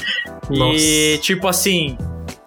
[0.52, 1.98] E tipo assim,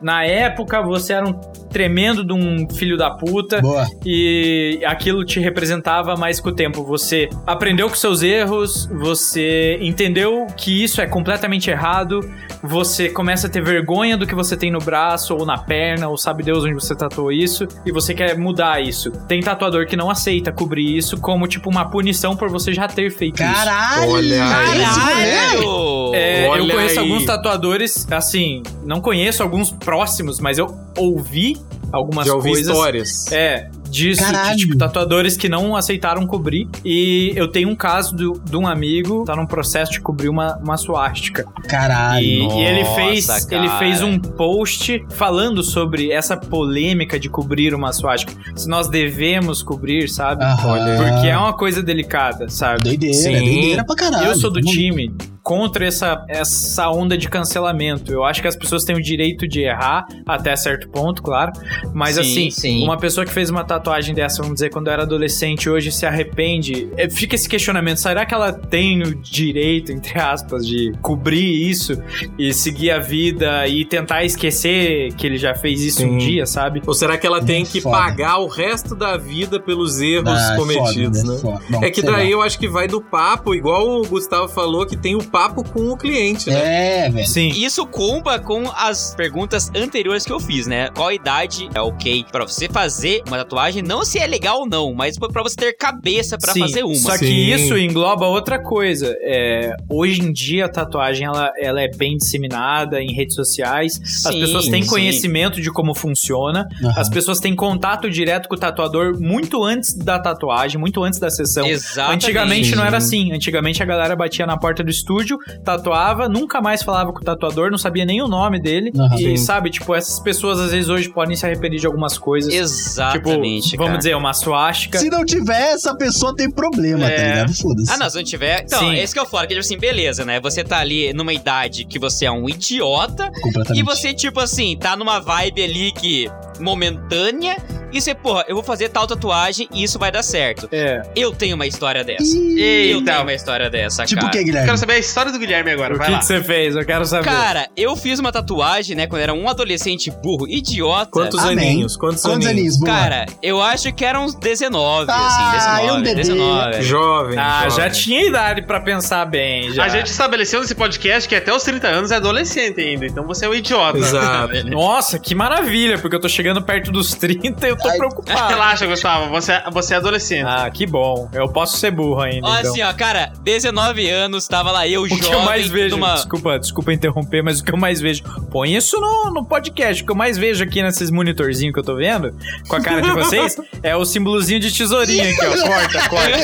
[0.02, 1.32] na época você era um
[1.72, 3.60] tremendo de um filho da puta.
[3.60, 3.86] Boa.
[4.04, 10.46] E aquilo te representava, mas com o tempo você aprendeu com seus erros, você entendeu
[10.56, 12.20] que isso é completamente errado,
[12.62, 16.18] você começa a ter vergonha do que você tem no braço ou na perna, ou
[16.18, 19.10] sabe Deus onde você tatuou isso, e você quer mudar isso.
[19.26, 23.10] Tem tatuador que não aceita cobrir isso como tipo uma punição por você já ter
[23.10, 23.52] feito isso.
[23.52, 24.10] Caralho!
[24.10, 24.82] Olha aí.
[24.82, 25.24] esse rolê.
[25.24, 26.14] Caralho!
[26.14, 27.10] É, eu Olha conheço aí.
[27.10, 31.54] alguns tatuadores, assim, não conheço alguns próximos, mas eu ouvi
[31.92, 32.66] algumas Já ouvi coisas.
[32.74, 33.30] histórias.
[33.30, 36.66] É, disso, de, tipo, tatuadores que não aceitaram cobrir.
[36.82, 40.56] E eu tenho um caso do- de um amigo, tá num processo de cobrir uma,
[40.56, 41.44] uma suástica.
[41.68, 42.24] Caralho.
[42.24, 43.62] E, e ele nossa, fez cara.
[43.62, 48.32] ele fez um post falando sobre essa polêmica de cobrir uma suástica.
[48.56, 50.42] Se nós devemos cobrir, sabe?
[50.42, 50.78] Aham.
[50.96, 52.84] Porque é uma coisa delicada, sabe?
[52.84, 53.32] Doideira, Sim.
[53.32, 54.28] doideira pra caralho.
[54.28, 58.12] Eu sou do time contra essa, essa onda de cancelamento.
[58.12, 61.52] Eu acho que as pessoas têm o direito de errar, até certo ponto, claro.
[61.92, 62.84] Mas Sim, assim, sim.
[62.84, 66.88] uma pessoa que fez uma tatuagem dessa, vamos dizer, quando era adolescente, hoje se arrepende.
[66.96, 72.00] é, Fica esse questionamento: será que ela tem o direito, entre aspas, de cobrir isso
[72.38, 76.18] e seguir a vida e tentar esquecer que ele já fez isso um Sim.
[76.18, 76.80] dia, sabe?
[76.86, 77.96] Ou será que ela tem que Foda.
[77.96, 81.38] pagar o resto da vida pelos erros Ah, cometidos, foda, né?
[81.40, 81.60] Foda.
[81.68, 82.16] Bom, É que sei lá.
[82.18, 85.64] daí eu acho que vai do papo, igual o Gustavo falou, que tem o papo
[85.64, 87.06] com o cliente, né?
[87.06, 87.26] É, velho.
[87.26, 87.48] Sim.
[87.48, 90.90] Isso comba com as perguntas anteriores que eu fiz, né?
[90.94, 93.82] Qual idade é ok pra você fazer uma tatuagem?
[93.82, 96.94] Não se é legal ou não, mas pra você ter cabeça pra Sim, fazer uma.
[96.94, 97.54] Só que Sim.
[97.54, 99.16] isso engloba outra coisa.
[99.22, 103.98] É, hoje em dia a tatuagem ela, ela é bem disseminada em redes sociais.
[104.02, 104.88] As Sim, pessoas têm sim.
[104.88, 106.68] conhecimento de como funciona.
[106.82, 106.94] Aham.
[106.96, 111.30] As pessoas têm contato direto com o tatuador muito antes da tatuagem, muito antes da
[111.30, 111.66] sessão.
[111.66, 112.26] Exatamente.
[112.26, 113.32] Antigamente não era assim.
[113.32, 115.21] Antigamente a galera batia na porta do estúdio,
[115.64, 118.90] tatuava, nunca mais falava com o tatuador, não sabia nem o nome dele.
[118.96, 119.16] Aham.
[119.20, 122.52] E sabe, tipo, essas pessoas às vezes hoje podem se arrepender de algumas coisas.
[122.52, 123.70] Exatamente.
[123.70, 123.98] tipo, vamos cara.
[123.98, 124.98] dizer, uma suástica.
[124.98, 127.28] Se não tiver, essa pessoa tem problema, tá É.
[127.34, 127.54] ligado?
[127.54, 127.92] Foda-se.
[127.92, 128.62] Ah, não, se não tiver.
[128.64, 128.94] Então, Sim.
[128.96, 130.40] esse que eu falo, que tipo assim, beleza, né?
[130.40, 133.80] Você tá ali numa idade que você é um idiota Completamente.
[133.80, 136.30] e você, tipo assim, tá numa vibe ali que.
[136.62, 137.56] Momentânea.
[137.92, 140.66] E você, porra, eu vou fazer tal tatuagem e isso vai dar certo.
[140.72, 141.02] É.
[141.14, 142.24] Eu tenho uma história dessa.
[142.24, 143.20] Ih, Eu tenho Eita.
[143.20, 144.32] uma história dessa, Tipo o cara.
[144.38, 144.66] que, Guilherme?
[144.66, 146.18] Quero saber a história do Guilherme agora, O vai que lá.
[146.20, 146.74] que você fez?
[146.74, 147.24] Eu quero saber.
[147.28, 151.10] Cara, eu fiz uma tatuagem, né, quando eu era um adolescente burro, idiota.
[151.10, 151.68] Quantos Amém.
[151.72, 151.94] aninhos?
[151.98, 152.76] Quantos, Quantos aninhos?
[152.76, 152.98] aninhos?
[152.98, 156.14] Cara, eu acho que eram uns 19, Ah, assim, é um 19, bebê.
[156.14, 156.82] 19.
[156.82, 157.38] Jovem.
[157.38, 157.76] Ah, jovem.
[157.84, 159.84] já tinha idade pra pensar bem, já.
[159.84, 163.44] A gente estabeleceu nesse podcast que até os 30 anos é adolescente ainda, então você
[163.44, 163.98] é um idiota.
[163.98, 164.54] Exato.
[164.70, 167.96] Nossa, que maravilha, porque eu tô chegando perto dos 30 e eu tô Ai.
[167.96, 168.48] preocupado.
[168.52, 170.44] Relaxa, Gustavo, você, você é adolescente.
[170.46, 171.28] Ah, que bom.
[171.32, 172.70] Eu posso ser burro ainda, Ó, então.
[172.72, 176.14] assim, ó, cara, 19 anos, tava lá eu, o jovem, que eu mais vejo, numa...
[176.14, 180.06] desculpa, desculpa interromper, mas o que eu mais vejo, põe isso no, no podcast, o
[180.06, 182.34] que eu mais vejo aqui nesses monitorzinhos que eu tô vendo,
[182.68, 186.38] com a cara de vocês, é o símbolozinho de tesourinha aqui, ó, corta, corta.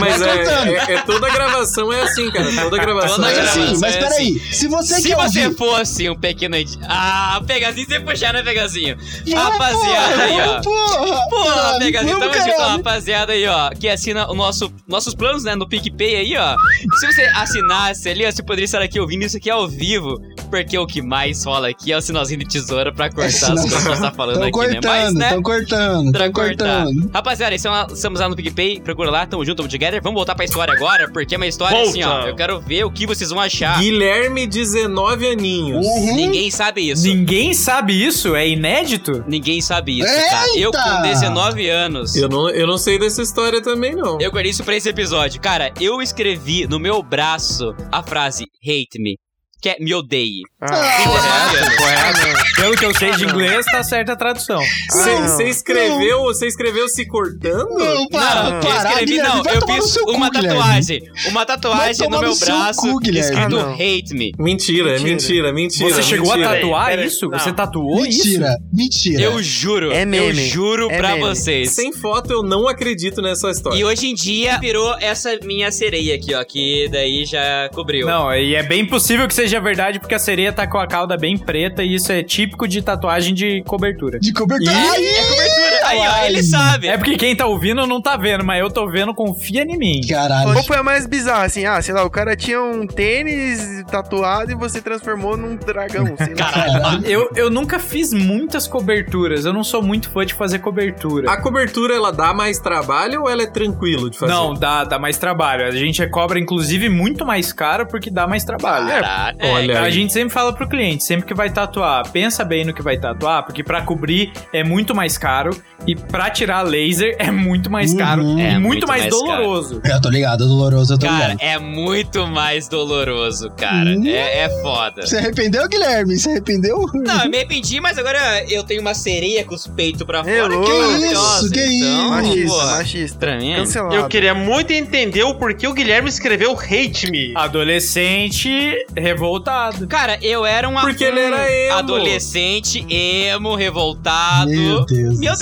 [0.00, 0.68] Mas Vai cortando.
[0.68, 2.50] é, é, é toda gravação é assim, cara.
[2.62, 3.62] Toda gravação Toda é Mas assim.
[3.62, 5.56] assim, mas é peraí, se você Se quer você ouvir...
[5.56, 6.56] fosse um pequeno...
[6.82, 8.96] Ah, Pegazinho, você puxar, né, Pegazinho?
[9.34, 10.60] Rapaziada aí, ó.
[10.62, 15.54] Porra, Porra, vamos, tamo junto, rapaziada aí, ó, que assina o nosso, nossos planos, né,
[15.54, 16.56] no PicPay aí, ó.
[16.98, 20.76] Se você assinasse ali, ó, você poderia estar aqui ouvindo isso aqui ao vivo, porque
[20.78, 23.88] o que mais rola aqui é o sinalzinho de tesoura pra cortar as coisas que
[23.88, 24.80] nós tá falando Tão aqui, né?
[24.82, 26.84] Mas, cortando, né, tão cortando, pra tão cortar.
[26.84, 27.10] cortando.
[27.12, 30.00] Rapaziada, estamos estamos lá no PicPay, procura lá, tamo junto, tamo together.
[30.02, 31.90] Vamos voltar pra história agora, porque é uma história Volta.
[31.90, 32.26] assim, ó.
[32.26, 33.78] Eu quero ver o que vocês vão achar.
[33.78, 35.86] Guilherme, 19 aninhos.
[35.86, 36.16] Uhum.
[36.16, 37.02] Ninguém sabe isso.
[37.06, 38.34] Ninguém sabe isso?
[38.34, 39.09] É inédito?
[39.26, 40.30] Ninguém sabe isso, Eita!
[40.30, 40.58] cara.
[40.58, 42.16] Eu com 19 anos.
[42.16, 44.20] Eu não, eu não sei dessa história também, não.
[44.20, 45.40] Eu guardei isso pra esse episódio.
[45.40, 49.16] Cara, eu escrevi no meu braço a frase hate me.
[49.60, 50.42] Que é me odeie.
[50.60, 51.76] Ah, Com 19 anos.
[51.76, 52.40] Correto.
[52.56, 54.60] Pelo que eu sei de inglês, tá certa a tradução.
[54.90, 57.68] Você você escreveu, você escreveu se cortando?
[57.78, 60.58] Não, para, Não, eu para, escrevi, Guilherme, não, eu fiz seu cu, uma Guilherme.
[60.58, 61.02] tatuagem.
[61.28, 64.32] Uma tatuagem no meu braço cu, escrito Ah, hate me.
[64.38, 65.08] Mentira, Mentira.
[65.10, 65.90] mentira, mentira.
[65.94, 66.50] Você chegou mentira.
[66.50, 67.28] a tatuar Peraí, isso?
[67.28, 67.38] não.
[67.38, 68.24] Você tatuou isso?
[68.26, 69.22] Mentira, mentira.
[69.22, 69.92] Eu juro.
[69.92, 70.26] É meme.
[70.26, 71.20] Eu juro É pra meme.
[71.20, 71.70] vocês.
[71.72, 73.78] Sem foto, eu não acredito nessa história.
[73.78, 76.44] E hoje em dia virou essa minha sereia aqui, ó.
[76.44, 78.06] Que daí já cobriu.
[78.06, 81.16] Não, e é bem possível que seja verdade, porque a sereia tá com a cauda
[81.16, 84.20] bem preta e isso é típico de tatuagem de cobertura.
[84.20, 84.70] De cobertura.
[84.92, 85.69] Aí, É cobertura.
[85.90, 86.88] Aí, ó, ele sabe.
[86.88, 90.00] É porque quem tá ouvindo não tá vendo, mas eu tô vendo, confia em mim.
[90.08, 90.52] Caralho.
[90.52, 91.64] Qual foi a mais bizarra, assim?
[91.64, 96.34] Ah, sei lá, o cara tinha um tênis tatuado e você transformou num dragão, sei
[96.34, 96.50] lá.
[96.52, 97.06] Caralho.
[97.06, 101.30] Eu, eu nunca fiz muitas coberturas, eu não sou muito fã de fazer cobertura.
[101.30, 104.32] A cobertura, ela dá mais trabalho ou ela é tranquilo de fazer?
[104.32, 105.64] Não, dá, dá mais trabalho.
[105.66, 108.88] A gente cobra, inclusive, muito mais caro porque dá mais trabalho.
[108.88, 109.36] Caralho.
[109.38, 109.92] É, Olha A aí.
[109.92, 113.44] gente sempre fala pro cliente, sempre que vai tatuar, pensa bem no que vai tatuar,
[113.44, 115.50] porque pra cobrir é muito mais caro
[115.86, 117.98] e pra tirar laser é muito mais Uhum.
[117.98, 119.24] caro e É muito, muito mais, mais caro.
[119.42, 119.80] doloroso.
[119.84, 121.38] Eu tô ligado, é doloroso, eu tô Cara, ligado.
[121.40, 123.90] é muito mais doloroso, cara.
[123.90, 124.06] Hum.
[124.06, 125.06] É, é foda.
[125.06, 126.18] Você arrependeu, Guilherme?
[126.18, 126.78] Você arrependeu?
[126.94, 130.36] Não, eu me arrependi, mas agora eu tenho uma sereia com os peitos pra fora.
[130.36, 130.64] Hello.
[130.64, 131.44] que é Que maravilhosa.
[131.46, 133.36] isso, que então, Machista, pô, machista.
[133.36, 133.94] Mim, Cancelado.
[133.94, 137.32] Eu queria muito entender o porquê o Guilherme escreveu Hate Me.
[137.36, 138.50] Adolescente
[138.96, 139.86] revoltado.
[139.86, 141.74] Cara, eu era um Porque ele era emo.
[141.78, 144.50] adolescente, emo, revoltado.
[144.50, 145.18] Meu Deus.
[145.18, 145.36] Me do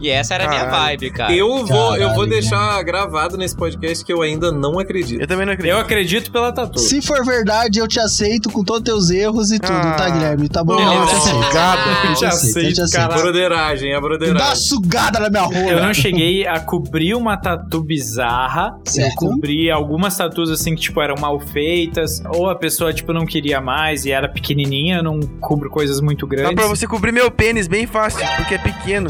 [0.00, 1.32] E essa era a minha vibe, cara.
[1.34, 5.20] Eu vou, eu vou deixar gravado nesse podcast que eu ainda não acredito.
[5.20, 5.72] Eu também não acredito.
[5.74, 6.78] Eu acredito pela tatu.
[6.78, 9.92] Se for verdade, eu te aceito com todos teus erros e tudo, Ah.
[9.92, 10.48] tá, Guilherme?
[10.48, 10.76] Tá bom?
[10.76, 10.94] Beleza.
[10.94, 11.52] Eu te aceito.
[11.54, 11.80] Gado.
[12.08, 13.14] Eu te Eu aceito, eu te aceito, cara.
[13.22, 14.56] Broderagem, a Dá uma broderagem.
[14.56, 15.70] sugada na minha rola.
[15.72, 18.74] Eu não cheguei a cobrir uma tatu bizarra.
[18.86, 19.14] Eu Certo.
[19.16, 22.22] cobri algumas tatus assim que, tipo, eram mal feitas.
[22.34, 24.96] Ou a pessoa, tipo, não queria mais e era pequenininha.
[24.98, 26.54] Eu não cubro coisas muito Dá grandes.
[26.54, 29.08] pra você cobrir meu pênis bem fácil, porque é pequeno.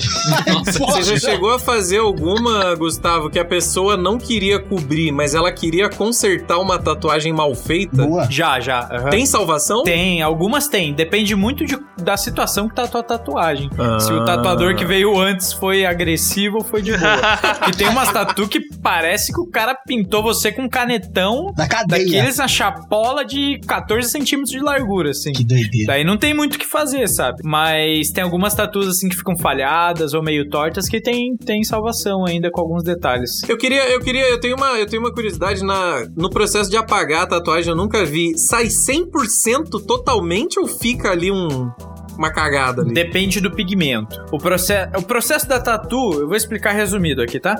[0.65, 5.53] Você já chegou a fazer alguma, Gustavo, que a pessoa não queria cobrir, mas ela
[5.53, 8.05] queria consertar uma tatuagem mal feita?
[8.05, 8.27] Boa.
[8.31, 8.89] Já, já.
[8.91, 9.11] Uhum.
[9.11, 9.83] Tem salvação?
[9.83, 10.95] Tem, algumas tem.
[10.95, 13.71] Depende muito de, da situação que tá a tua tatuagem.
[13.79, 14.01] Ah.
[14.01, 17.21] Se o tatuador que veio antes foi agressivo ou foi de boa.
[17.69, 21.67] e tem umas tatu que parece que o cara pintou você com um canetão da
[21.67, 22.05] cadeia.
[22.05, 25.33] daqueles na chapola de 14 centímetros de largura, assim.
[25.33, 25.89] Que doideira.
[25.89, 27.41] Daí não tem muito o que fazer, sabe?
[27.45, 32.27] Mas tem algumas tatuas assim que ficam falhadas ou meio tortas que tem, tem salvação
[32.27, 33.43] ainda com alguns detalhes.
[33.49, 36.77] Eu queria, eu queria, eu tenho uma, eu tenho uma curiosidade na, no processo de
[36.77, 38.37] apagar a tatuagem, eu nunca vi.
[38.37, 41.71] Sai 100% totalmente ou fica ali um
[42.17, 42.93] uma cagada ali.
[42.93, 44.25] Depende do pigmento.
[44.31, 44.89] O, process...
[44.97, 47.57] o processo da tatu, eu vou explicar resumido aqui, tá?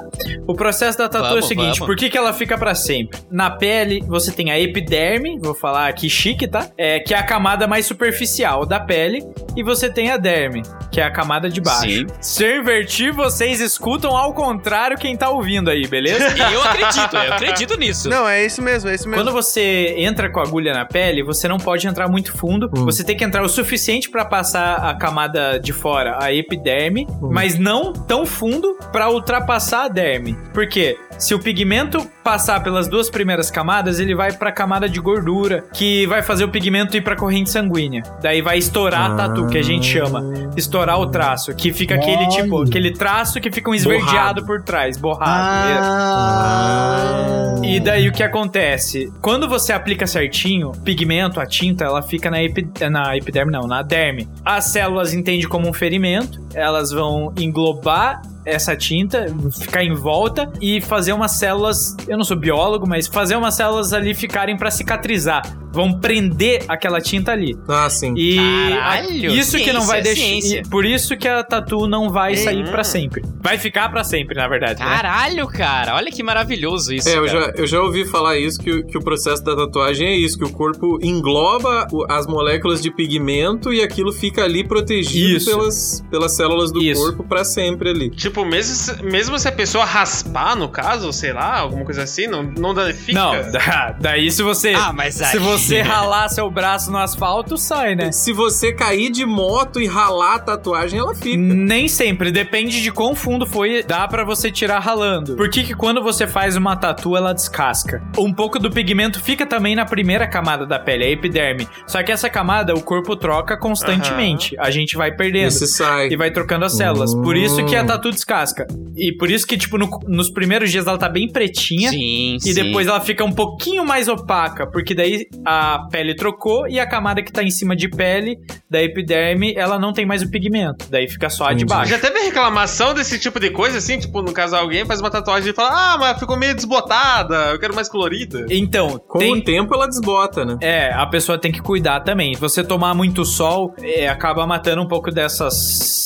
[0.47, 1.87] O processo da tatu vamos, é o seguinte: vamos.
[1.87, 3.19] por que, que ela fica para sempre?
[3.31, 6.69] Na pele, você tem a epiderme, vou falar aqui chique, tá?
[6.77, 9.25] É, que é a camada mais superficial da pele,
[9.57, 11.89] e você tem a derme, que é a camada de baixo.
[11.89, 12.07] Sim.
[12.21, 16.35] Se eu invertir, vocês escutam ao contrário quem tá ouvindo aí, beleza?
[16.53, 18.09] eu acredito, eu acredito nisso.
[18.09, 19.23] Não, é isso mesmo, é isso mesmo.
[19.23, 22.85] Quando você entra com a agulha na pele, você não pode entrar muito fundo, hum.
[22.85, 27.07] você tem que entrar o suficiente para passar passar a camada de fora, a epiderme,
[27.09, 27.31] uhum.
[27.33, 30.37] mas não tão fundo para ultrapassar a derme.
[30.53, 30.99] Por quê?
[31.19, 35.65] Se o pigmento passar pelas duas primeiras camadas, ele vai para a camada de gordura,
[35.73, 38.03] que vai fazer o pigmento ir para a corrente sanguínea.
[38.21, 40.23] Daí vai estourar a tatu, que a gente chama.
[40.57, 44.47] Estourar o traço, que fica aquele tipo, aquele traço que fica um esverdeado borrado.
[44.47, 45.81] por trás, borrado.
[45.83, 47.35] Ah.
[47.63, 49.13] E daí o que acontece?
[49.21, 53.67] Quando você aplica certinho, o pigmento, a tinta, ela fica na, epi, na epiderme, não,
[53.67, 54.29] na derme.
[54.45, 59.27] As células entendem como um ferimento, elas vão englobar essa tinta,
[59.59, 63.93] ficar em volta e fazer umas células, eu não sou biólogo, mas fazer umas células
[63.93, 65.43] ali ficarem para cicatrizar.
[65.73, 67.59] Vão prender aquela tinta ali.
[67.67, 68.15] Ah, sim.
[68.17, 72.37] E Caralho, isso ciência, que não vai deixar, por isso que a tatu não vai
[72.37, 73.25] sair para sempre.
[73.43, 74.79] Vai ficar para sempre, na verdade.
[74.79, 74.87] Né?
[74.87, 75.53] Caralho, né?
[75.53, 77.09] cara, olha que maravilhoso isso.
[77.09, 80.17] É, eu já, eu já ouvi falar isso que, que o processo da tatuagem é
[80.17, 86.05] isso, que o corpo engloba as moléculas de pigmento e aquilo fica ali protegido pelas,
[86.09, 87.03] pelas células do isso.
[87.03, 88.11] corpo para sempre ali.
[88.11, 92.27] Tipo Tipo, mesmo, mesmo se a pessoa raspar, no caso, sei lá, alguma coisa assim,
[92.27, 93.13] não, não danifica?
[93.13, 93.33] Não,
[94.01, 94.75] daí se você.
[94.75, 95.29] Ah, mas aí...
[95.29, 98.11] Se você ralar seu braço no asfalto, sai, né?
[98.11, 101.37] Se você cair de moto e ralar a tatuagem, ela fica.
[101.37, 105.37] Nem sempre, depende de quão fundo foi, dá para você tirar ralando.
[105.37, 108.03] Por que que quando você faz uma tatu, ela descasca?
[108.19, 111.69] Um pouco do pigmento fica também na primeira camada da pele, a epiderme.
[111.87, 114.57] Só que essa camada, o corpo troca constantemente.
[114.57, 114.63] Uhum.
[114.65, 115.47] A gente vai perdendo.
[115.47, 116.09] Esse sai.
[116.09, 117.15] E vai trocando as células.
[117.15, 118.67] Por isso que a tatu descasca.
[118.97, 121.91] E por isso que, tipo, no, nos primeiros dias ela tá bem pretinha.
[121.91, 122.55] Sim, E sim.
[122.55, 127.23] depois ela fica um pouquinho mais opaca, porque daí a pele trocou e a camada
[127.23, 130.87] que tá em cima de pele, da epiderme, ela não tem mais o pigmento.
[130.91, 131.91] Daí fica só a de baixo.
[131.91, 133.99] Já teve reclamação desse tipo de coisa, assim?
[133.99, 137.59] Tipo, no caso, alguém faz uma tatuagem e fala, ah, mas ficou meio desbotada, eu
[137.59, 138.47] quero mais colorida.
[138.51, 139.33] Então, com tem...
[139.33, 140.57] o tempo ela desbota, né?
[140.61, 142.35] É, a pessoa tem que cuidar também.
[142.35, 145.55] Se você tomar muito sol, é, acaba matando um pouco dessas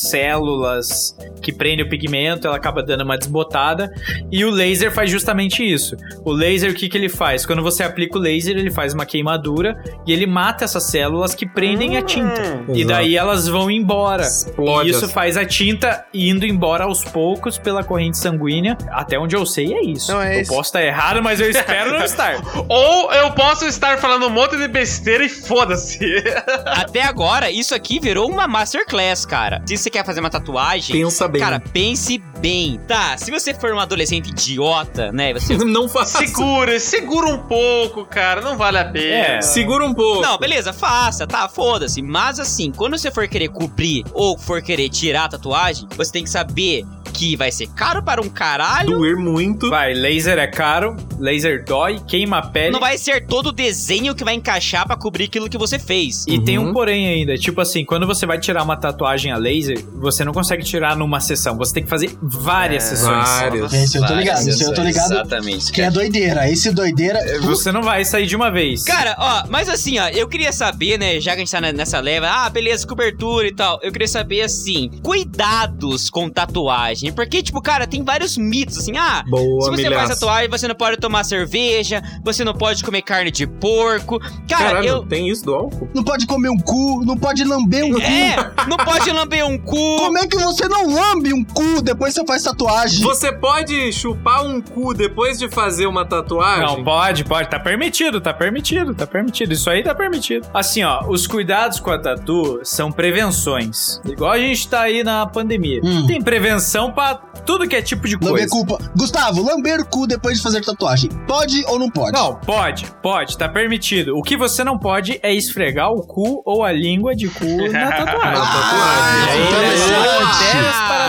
[0.09, 3.91] células que prendem o pigmento pigmento, ela acaba dando uma desbotada.
[4.31, 5.95] E o laser faz justamente isso.
[6.25, 7.45] O laser, o que, que ele faz?
[7.45, 11.47] Quando você aplica o laser, ele faz uma queimadura e ele mata essas células que
[11.47, 12.41] prendem hum, a tinta.
[12.41, 12.75] Exato.
[12.75, 14.23] E daí elas vão embora.
[14.23, 18.77] Explode e isso faz a tinta indo embora aos poucos pela corrente sanguínea.
[18.89, 20.11] Até onde eu sei é isso.
[20.11, 20.51] Não, é eu isso.
[20.51, 22.35] posso estar errado, mas eu espero não estar.
[22.67, 25.99] Ou eu posso estar falando um monte de besteira e foda-se.
[26.65, 29.61] Até agora, isso aqui virou uma masterclass, cara.
[29.65, 31.41] Se você quer fazer uma tatuagem, pensa bem.
[31.41, 32.79] Cara, pense pense bem.
[32.87, 35.33] Tá, se você for um adolescente idiota, né?
[35.33, 36.19] Você não faça.
[36.19, 38.39] Segura, segura um pouco, cara.
[38.41, 39.37] Não vale a pena.
[39.37, 40.21] É, segura um pouco.
[40.21, 42.01] Não, beleza, faça, tá, foda-se.
[42.01, 46.23] Mas assim, quando você for querer cobrir ou for querer tirar a tatuagem, você tem
[46.23, 46.85] que saber
[47.19, 48.91] que vai ser caro para um caralho.
[48.91, 49.69] Doer muito.
[49.69, 52.71] Vai, laser é caro, laser dói, queima a pele.
[52.71, 56.25] Não vai ser todo o desenho que vai encaixar para cobrir aquilo que você fez.
[56.25, 56.45] E uhum.
[56.45, 60.23] tem um porém ainda, tipo assim, quando você vai tirar uma tatuagem a laser, você
[60.23, 63.27] não consegue tirar numa sessão, você tem que fazer várias é, sessões.
[63.27, 63.73] Várias.
[63.73, 65.11] Esse eu tô ligado, esse eu tô ligado.
[65.11, 65.73] Exatamente.
[65.73, 67.19] Que é doideira, esse doideira...
[67.19, 68.85] É, você não vai sair de uma vez.
[68.85, 71.99] Cara, ó, mas assim, ó, eu queria saber, né, já que a gente tá nessa
[71.99, 77.61] leva, ah, beleza, cobertura e tal, eu queria saber, assim, cuidados com tatuagem porque, tipo,
[77.61, 80.07] cara, tem vários mitos, assim, ah, Boa, se você milhaço.
[80.07, 84.19] faz tatuagem, você não pode tomar cerveja, você não pode comer carne de porco.
[84.47, 85.05] Cara, Caralho, eu.
[85.05, 85.89] tem isso do álcool?
[85.93, 88.01] Não pode comer um cu, não pode lamber um cu.
[88.01, 88.35] É,
[88.67, 89.97] não pode lamber um cu.
[89.97, 93.01] Como é que você não lambe um cu depois que você faz tatuagem?
[93.03, 96.65] Você pode chupar um cu depois de fazer uma tatuagem?
[96.65, 97.49] Não, pode, pode.
[97.49, 99.51] Tá permitido, tá permitido, tá permitido.
[99.53, 100.47] Isso aí tá permitido.
[100.53, 103.99] Assim, ó, os cuidados com a tatu são prevenções.
[104.05, 105.81] Igual a gente tá aí na pandemia.
[105.83, 106.07] Hum.
[106.07, 108.33] Tem prevenção pra tudo que é tipo de coisa.
[108.33, 108.77] Lamber culpa.
[108.97, 111.09] Gustavo, lamber cu depois de fazer tatuagem.
[111.27, 112.11] Pode ou não pode?
[112.11, 114.15] Não, pode, pode, tá permitido.
[114.17, 117.91] O que você não pode é esfregar o cu ou a língua de cu na
[117.91, 118.41] tatuagem.
[118.41, 119.25] Ah,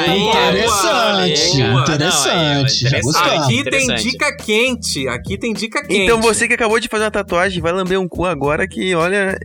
[0.07, 1.61] E aí, interessante.
[1.83, 2.89] Interessante.
[2.89, 3.45] Já Não, gostamos.
[3.45, 4.03] Aqui tem Interessante.
[4.11, 5.09] dica quente.
[5.09, 6.01] Aqui tem dica quente.
[6.03, 9.39] Então você que acabou de fazer uma tatuagem, vai lamber um cu agora que, olha,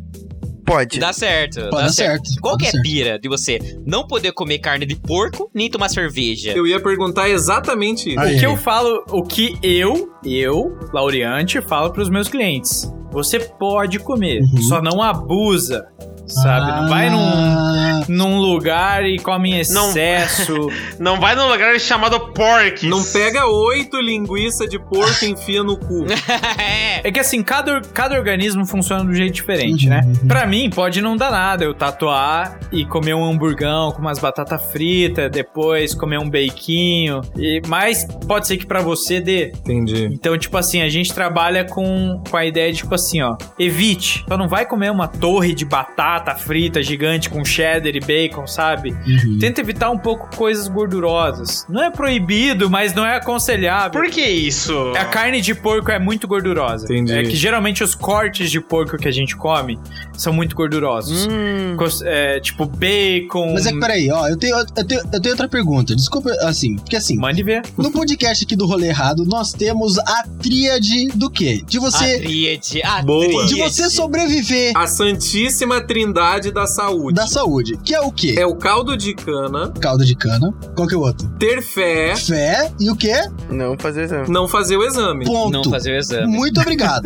[0.65, 0.99] pode.
[0.99, 1.55] Dá certo.
[1.61, 2.29] Pode dá dar certo.
[2.41, 2.83] Qual pode que é a certo.
[2.83, 6.51] pira de você não poder comer carne de porco nem tomar cerveja?
[6.51, 8.19] Eu ia perguntar exatamente isso.
[8.19, 8.35] Aí.
[8.35, 12.91] O que eu falo, o que eu, eu, Laureante, falo pros meus clientes.
[13.11, 14.57] Você pode comer, Uhum.
[14.63, 15.85] só não abusa,
[16.27, 16.71] sabe?
[16.81, 19.89] não vai num, Ah, num lugar e come em Não.
[19.89, 20.69] excesso.
[20.99, 22.87] Não vai num lugar chamado Pork.
[22.87, 26.05] Não pega oito linguiças de porco e enfia no cu.
[26.59, 27.01] é.
[27.07, 30.01] É que assim, cada, cada organismo funciona de um jeito diferente, Uhum, né?
[30.27, 34.63] Pra mim, pode não dar nada eu tatuar e comer um hamburgão com umas batatas
[34.71, 37.21] fritas, depois comer um beiquinho.
[37.37, 39.51] E, mas pode ser que pra você dê.
[39.57, 40.05] Entendi.
[40.11, 44.23] Então, tipo assim, a gente trabalha com, com a ideia de, tipo assim, ó, evite.
[44.25, 48.91] Então não vai comer uma torre de batata frita gigante com cheddar e bacon, sabe?
[48.91, 49.37] uhum.
[49.39, 51.65] Tenta evitar um pouco coisas gordurosas.
[51.69, 53.91] Não é proibido, mas não é aconselhável.
[53.91, 54.93] Por que isso?
[54.97, 56.85] A carne de porco é muito gordurosa.
[56.85, 57.13] Entendi.
[57.13, 59.79] É que geralmente os cortes de porco que a gente come
[60.13, 61.27] são muito gordurosos.
[61.27, 61.77] Hum.
[62.03, 63.53] É, tipo bacon.
[63.53, 65.95] Mas é que peraí, ó, eu tenho, eu, tenho, eu tenho outra pergunta.
[65.95, 67.61] Desculpa, assim, porque assim, Mande ver.
[67.77, 71.61] no podcast aqui do Rolê Errado, nós temos a tríade do quê?
[71.65, 73.25] De A você, tríade, a Boa.
[73.25, 73.47] tríade.
[73.47, 77.15] de você sobreviver A Santíssima Trindade da Saúde.
[77.15, 78.35] da saúde, que é o quê?
[78.37, 80.53] É o caldo de cana, Caldo de cana.
[80.75, 81.27] Qual que é o outro?
[81.39, 83.13] ter fé, Fé e o quê?
[83.49, 84.29] Não fazer exame.
[84.29, 85.25] não fazer o exame.
[85.25, 85.51] Ponto.
[85.51, 86.27] Não fazer o exame.
[86.27, 87.03] Muito obrigado.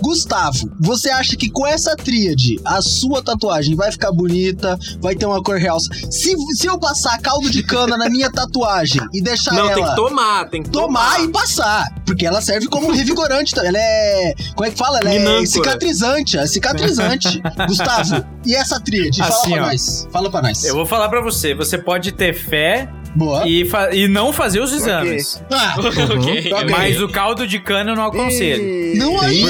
[0.00, 5.26] Gustavo, você acha que com essa tríade a sua tatuagem vai ficar bonita, vai ter
[5.26, 5.88] uma cor realça?
[6.10, 9.84] Se, se eu passar caldo de cana na minha tatuagem e deixar Não, ela tem
[9.84, 11.24] que tomar, tem que tomar tomar.
[11.24, 13.68] e passar, porque ela serve como revigorante também.
[13.68, 14.34] Ela é.
[14.54, 14.98] Como é que fala?
[15.00, 15.46] Ela é Minâncora.
[15.46, 16.38] cicatrizante.
[16.38, 17.42] É cicatrizante.
[17.66, 19.18] Gustavo, e essa tríade?
[19.18, 19.66] Fala Assim, pra ó.
[19.66, 20.08] nós.
[20.10, 20.64] Fala pra nós.
[20.64, 21.54] Eu vou falar pra você.
[21.54, 23.46] Você pode ter fé Boa.
[23.48, 25.42] e, fa- e não fazer os exames.
[25.50, 26.52] Ah, ok.
[26.52, 26.64] Ok.
[26.70, 28.62] Mas o caldo de cana eu não aconselho.
[28.62, 29.44] Ih, não aí.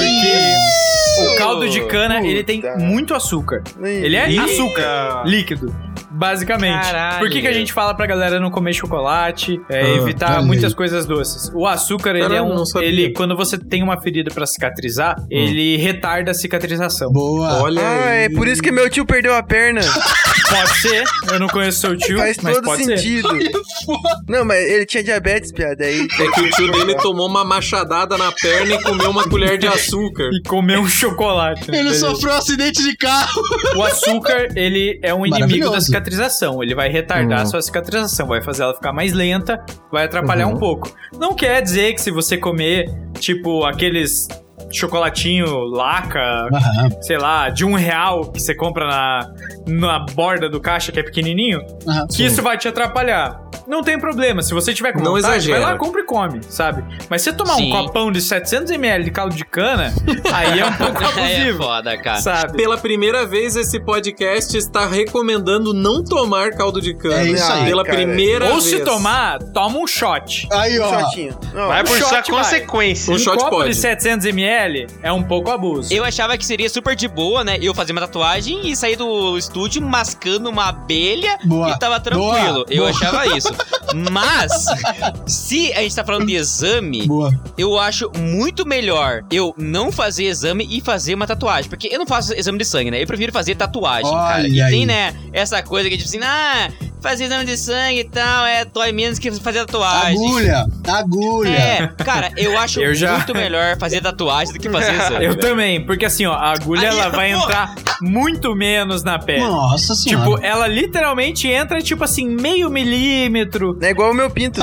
[1.21, 2.77] O caldo de cana, ele tem Puta.
[2.77, 3.61] muito açúcar.
[3.83, 4.39] Ele é Ih.
[4.39, 5.75] açúcar líquido.
[6.11, 6.81] Basicamente.
[6.83, 7.19] Caralho.
[7.19, 10.41] Por que, que a gente fala pra galera não comer chocolate, é, Ah, evitar olha
[10.45, 11.49] muitas coisas doces?
[11.53, 12.55] O açúcar, ele é Caralho, um.
[12.55, 12.87] não sabia.
[12.89, 17.11] Ele, quando você tem uma ferida pra cicatrizar, ele retarda a cicatrização.
[17.11, 17.61] Boa.
[17.61, 18.23] Olha Ah, aí.
[18.25, 19.81] é por isso que meu tio perdeu a perna.
[20.49, 22.97] Pode ser, eu não conheço seu tio, Faz mas todo pode ser.
[22.97, 23.29] sentido.
[24.27, 25.83] Não, mas ele tinha diabetes, piada.
[25.85, 29.57] Aí É que o tio dele tomou uma machadada na perna e comeu uma colher
[29.57, 30.29] de açúcar.
[30.33, 31.69] E comer um chocolate.
[31.71, 31.77] né?
[31.79, 32.07] Ele Beleza.
[32.09, 33.41] sofreu um acidente de carro.
[33.75, 36.61] O açúcar, ele é um inimigo da cicatrização.
[36.63, 37.43] Ele vai retardar Uhum.
[37.43, 40.53] a sua cicatrização, vai fazer ela ficar mais lenta, vai atrapalhar Uhum.
[40.55, 40.91] um pouco.
[41.17, 44.27] Não quer dizer que se você comer, tipo, aqueles
[44.71, 46.19] chocolatinho laca,
[46.53, 49.31] Aham, sei lá, de um real que você compra na,
[49.67, 52.07] na borda do caixa que é pequenininho, aham.
[52.07, 53.41] que isso vai te atrapalhar.
[53.67, 55.59] Não tem problema, se você tiver com Não vontade, exagera.
[55.61, 56.83] vai lá, compra e come, sabe?
[57.07, 57.71] Mas se você tomar Sim.
[57.71, 59.93] um copão de 700ml de caldo de cana,
[60.33, 62.19] aí é um pouco é abusivo, foda, cara.
[62.19, 62.57] sabe?
[62.57, 67.19] Pela primeira vez, esse podcast está recomendando não tomar caldo de cana.
[67.21, 67.95] É isso aí, Pela cara.
[67.97, 68.63] primeira Ou vez.
[68.63, 70.47] se tomar, toma um shot.
[70.51, 70.99] Aí, um ó.
[71.01, 71.37] shotinho.
[71.55, 72.23] Ó, Vai por shot sua vai.
[72.43, 73.11] consequência.
[73.11, 73.69] Um um shot copo pode.
[73.75, 74.48] de 700ml
[75.03, 75.93] é um pouco abuso.
[75.93, 77.57] Eu achava que seria super de boa, né?
[77.61, 81.69] Eu fazer uma tatuagem e sair do estúdio mascando uma abelha Boa.
[81.71, 82.65] e tava tranquilo.
[82.65, 82.65] Boa.
[82.69, 82.89] Eu Boa.
[82.89, 83.49] achava isso.
[84.11, 84.65] Mas,
[85.25, 87.33] se a gente tá falando de exame, Boa.
[87.57, 91.69] eu acho muito melhor eu não fazer exame e fazer uma tatuagem.
[91.69, 93.01] Porque eu não faço exame de sangue, né?
[93.01, 94.47] Eu prefiro fazer tatuagem, cara.
[94.47, 94.71] E Olha aí.
[94.71, 98.65] tem, né, essa coisa que tipo assim, ah, fazer exame de sangue e tal, é,
[98.65, 100.15] dói menos que fazer tatuagem.
[100.17, 100.65] Agulha.
[100.87, 101.49] Agulha.
[101.49, 105.25] É, cara, eu acho Eu já- muito melhor fazer tatuagem do que fazer exame.
[105.25, 105.37] Eu velho.
[105.37, 107.43] também, porque assim, ó, a agulha Aí, ela vai porra.
[107.43, 109.41] entrar muito menos na pele.
[109.41, 110.29] Nossa senhora.
[110.31, 113.77] Tipo, ela literalmente entra, tipo assim, meio milímetro.
[113.81, 114.61] É igual o meu pinto.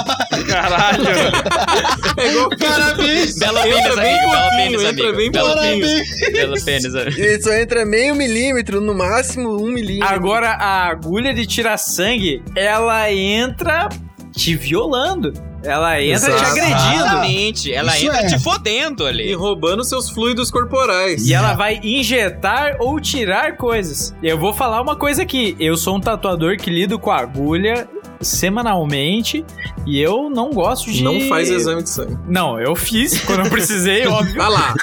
[0.48, 1.04] Caralho.
[2.18, 2.48] É igual...
[2.58, 3.38] Parabéns.
[3.38, 4.30] Belo Entra pênis, bem amigo.
[4.30, 5.16] Belo pouquinho, pênis, entra amigo.
[5.16, 5.80] bem Belo pouquinho.
[5.80, 6.32] pênis.
[6.32, 7.20] Belo pênis, amigo.
[7.20, 10.14] Ele só entra meio milímetro, no máximo um milímetro.
[10.14, 13.88] Agora, a agulha de tirar sangue, ela entra
[14.32, 15.32] te violando.
[15.64, 16.36] Ela entra Exato.
[16.38, 16.94] te agredindo.
[17.04, 17.72] Exatamente.
[17.72, 18.26] Ela Isso entra é.
[18.26, 19.34] te fodendo E ali.
[19.34, 21.26] roubando seus fluidos corporais.
[21.26, 24.14] E ela vai injetar ou tirar coisas.
[24.22, 25.56] E eu vou falar uma coisa aqui.
[25.58, 27.88] Eu sou um tatuador que lido com agulha
[28.20, 29.44] semanalmente
[29.86, 31.02] e eu não gosto de.
[31.02, 32.16] Não faz exame de sangue.
[32.28, 34.40] Não, eu fiz quando eu precisei, óbvio.
[34.42, 34.74] Ah lá.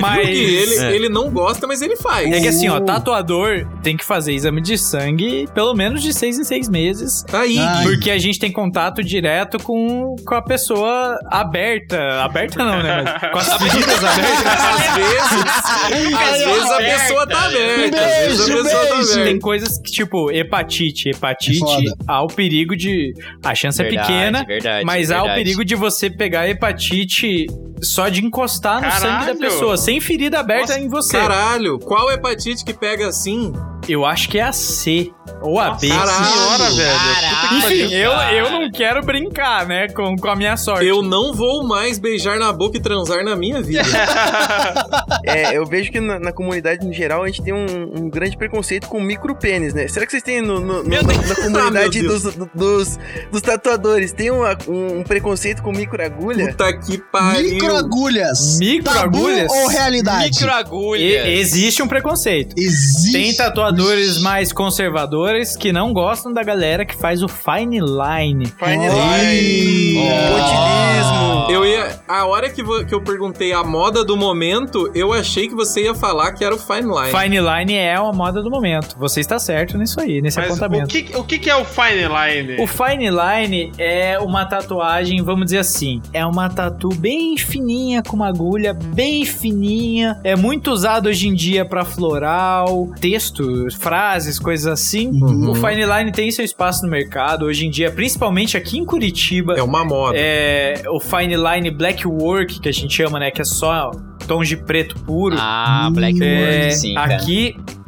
[0.00, 0.16] Mas.
[0.26, 2.30] Porque ele, ele não gosta, mas ele faz.
[2.32, 6.38] É que assim, ó, tatuador tem que fazer exame de sangue pelo menos de seis
[6.38, 7.24] em seis meses.
[7.32, 7.84] Aí, Ai.
[7.84, 11.98] Porque a gente tem contato direto com, com a pessoa aberta.
[12.22, 13.02] Aberta não, né?
[13.04, 14.46] Mas com as feridas abertas.
[14.46, 18.00] às vezes, às vezes a pessoa tá aberta.
[18.00, 19.12] Às vezes a Beijo, pessoa tá beijo.
[19.12, 19.40] Tem aberta.
[19.40, 21.08] coisas que, tipo, hepatite.
[21.08, 21.94] É Hepatite, foda.
[22.06, 23.12] há o perigo de.
[23.44, 25.40] A chance é Verdade, pequena, verdade, mas há o verdade.
[25.42, 27.46] perigo de você pegar hepatite
[27.82, 29.38] só de encostar no sangue da Caralho.
[29.38, 31.18] pessoa, sem ferida aberta Nossa, em você.
[31.18, 33.52] Caralho, qual hepatite que pega assim?
[33.88, 35.10] Eu acho que é a C
[35.40, 35.88] ou a B.
[35.88, 36.24] Caralho.
[36.24, 36.98] Senhora, velho.
[37.58, 40.86] Enfim, eu, eu não quero brincar, né, com, com a minha sorte.
[40.86, 43.82] Eu não vou mais beijar na boca e transar na minha vida.
[45.24, 47.66] É, eu vejo que na, na comunidade no geral a gente tem um,
[48.04, 49.86] um grande preconceito com micro pênis, né?
[49.86, 52.22] Será que vocês têm no, no- no- na, na comunidade Ah, dos,
[52.54, 52.98] dos,
[53.30, 54.12] dos tatuadores?
[54.12, 56.48] Tem uma- um, um preconceito com micro agulha?
[56.48, 57.50] Puta que pariu.
[57.52, 58.58] Microagulhas.
[58.58, 59.46] Microagulhas?
[59.48, 60.30] Tabu ou realidade?
[60.40, 61.00] Microagulha.
[61.28, 62.54] E- existe um preconceito.
[62.58, 63.12] Existe.
[63.12, 65.11] Tem tatuadores mais conservadores
[65.58, 68.46] que não gostam da galera que faz o fine line.
[68.46, 71.50] Fine line, pontilismo.
[71.50, 72.00] Eu ia.
[72.08, 75.84] A hora que, vo- que eu perguntei a moda do momento, eu achei que você
[75.84, 77.10] ia falar que era o Fine Line.
[77.10, 78.96] Fine line é a moda do momento.
[78.98, 80.88] Você está certo nisso aí, nesse Mas o apontamento.
[80.88, 82.62] que, o que é o Fine Line?
[82.62, 88.16] O fine line é uma tatuagem, vamos dizer assim, é uma tatu bem fininha com
[88.16, 90.18] uma agulha bem fininha.
[90.24, 95.01] É muito usado hoje em dia pra floral, texto, frases, coisas assim.
[95.10, 95.50] Uhum.
[95.50, 99.54] O fine line tem seu espaço no mercado hoje em dia, principalmente aqui em Curitiba.
[99.56, 100.16] É uma moda.
[100.18, 103.90] É o fine line black work que a gente chama, né, que é só
[104.26, 105.36] tons de preto puro.
[105.38, 106.94] Ah, Black É, World, sim.
[106.94, 107.16] cara.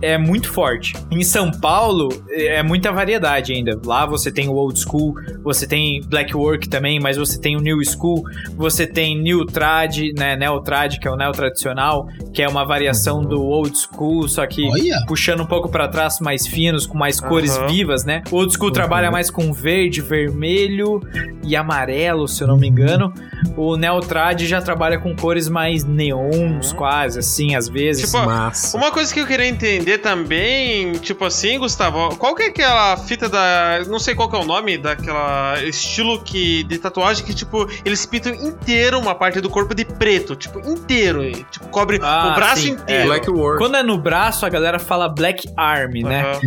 [0.04, 0.94] É muito forte.
[1.10, 3.80] Em São Paulo é muita variedade ainda.
[3.84, 7.60] Lá você tem o old school, você tem black work também, mas você tem o
[7.60, 8.22] new school,
[8.56, 12.64] você tem new trad, né, neo trad, que é o neo tradicional, que é uma
[12.64, 15.04] variação do old school, só que Olha.
[15.06, 17.66] puxando um pouco pra trás mais finos, com mais cores Aham.
[17.68, 18.22] vivas, né?
[18.30, 21.00] O old school trabalha mais com verde, vermelho
[21.42, 23.12] e amarelo, se eu não me engano.
[23.56, 28.10] O neo trad já trabalha com cores mais neons, quase assim, às vezes.
[28.10, 28.76] Tipo, Massa.
[28.76, 33.28] Uma coisa que eu queria entender também, tipo assim, Gustavo, qual que é aquela fita
[33.28, 33.80] da.
[33.86, 38.04] Não sei qual que é o nome daquela estilo que, de tatuagem que, tipo, eles
[38.06, 41.22] pintam inteiro uma parte do corpo de preto, tipo, inteiro.
[41.24, 43.06] e, Tipo, cobre Ah, o braço sim, inteiro.
[43.06, 43.58] Black War.
[43.58, 46.22] Quando é no braço, a galera fala Black Army, né?
[46.22, 46.40] Aham.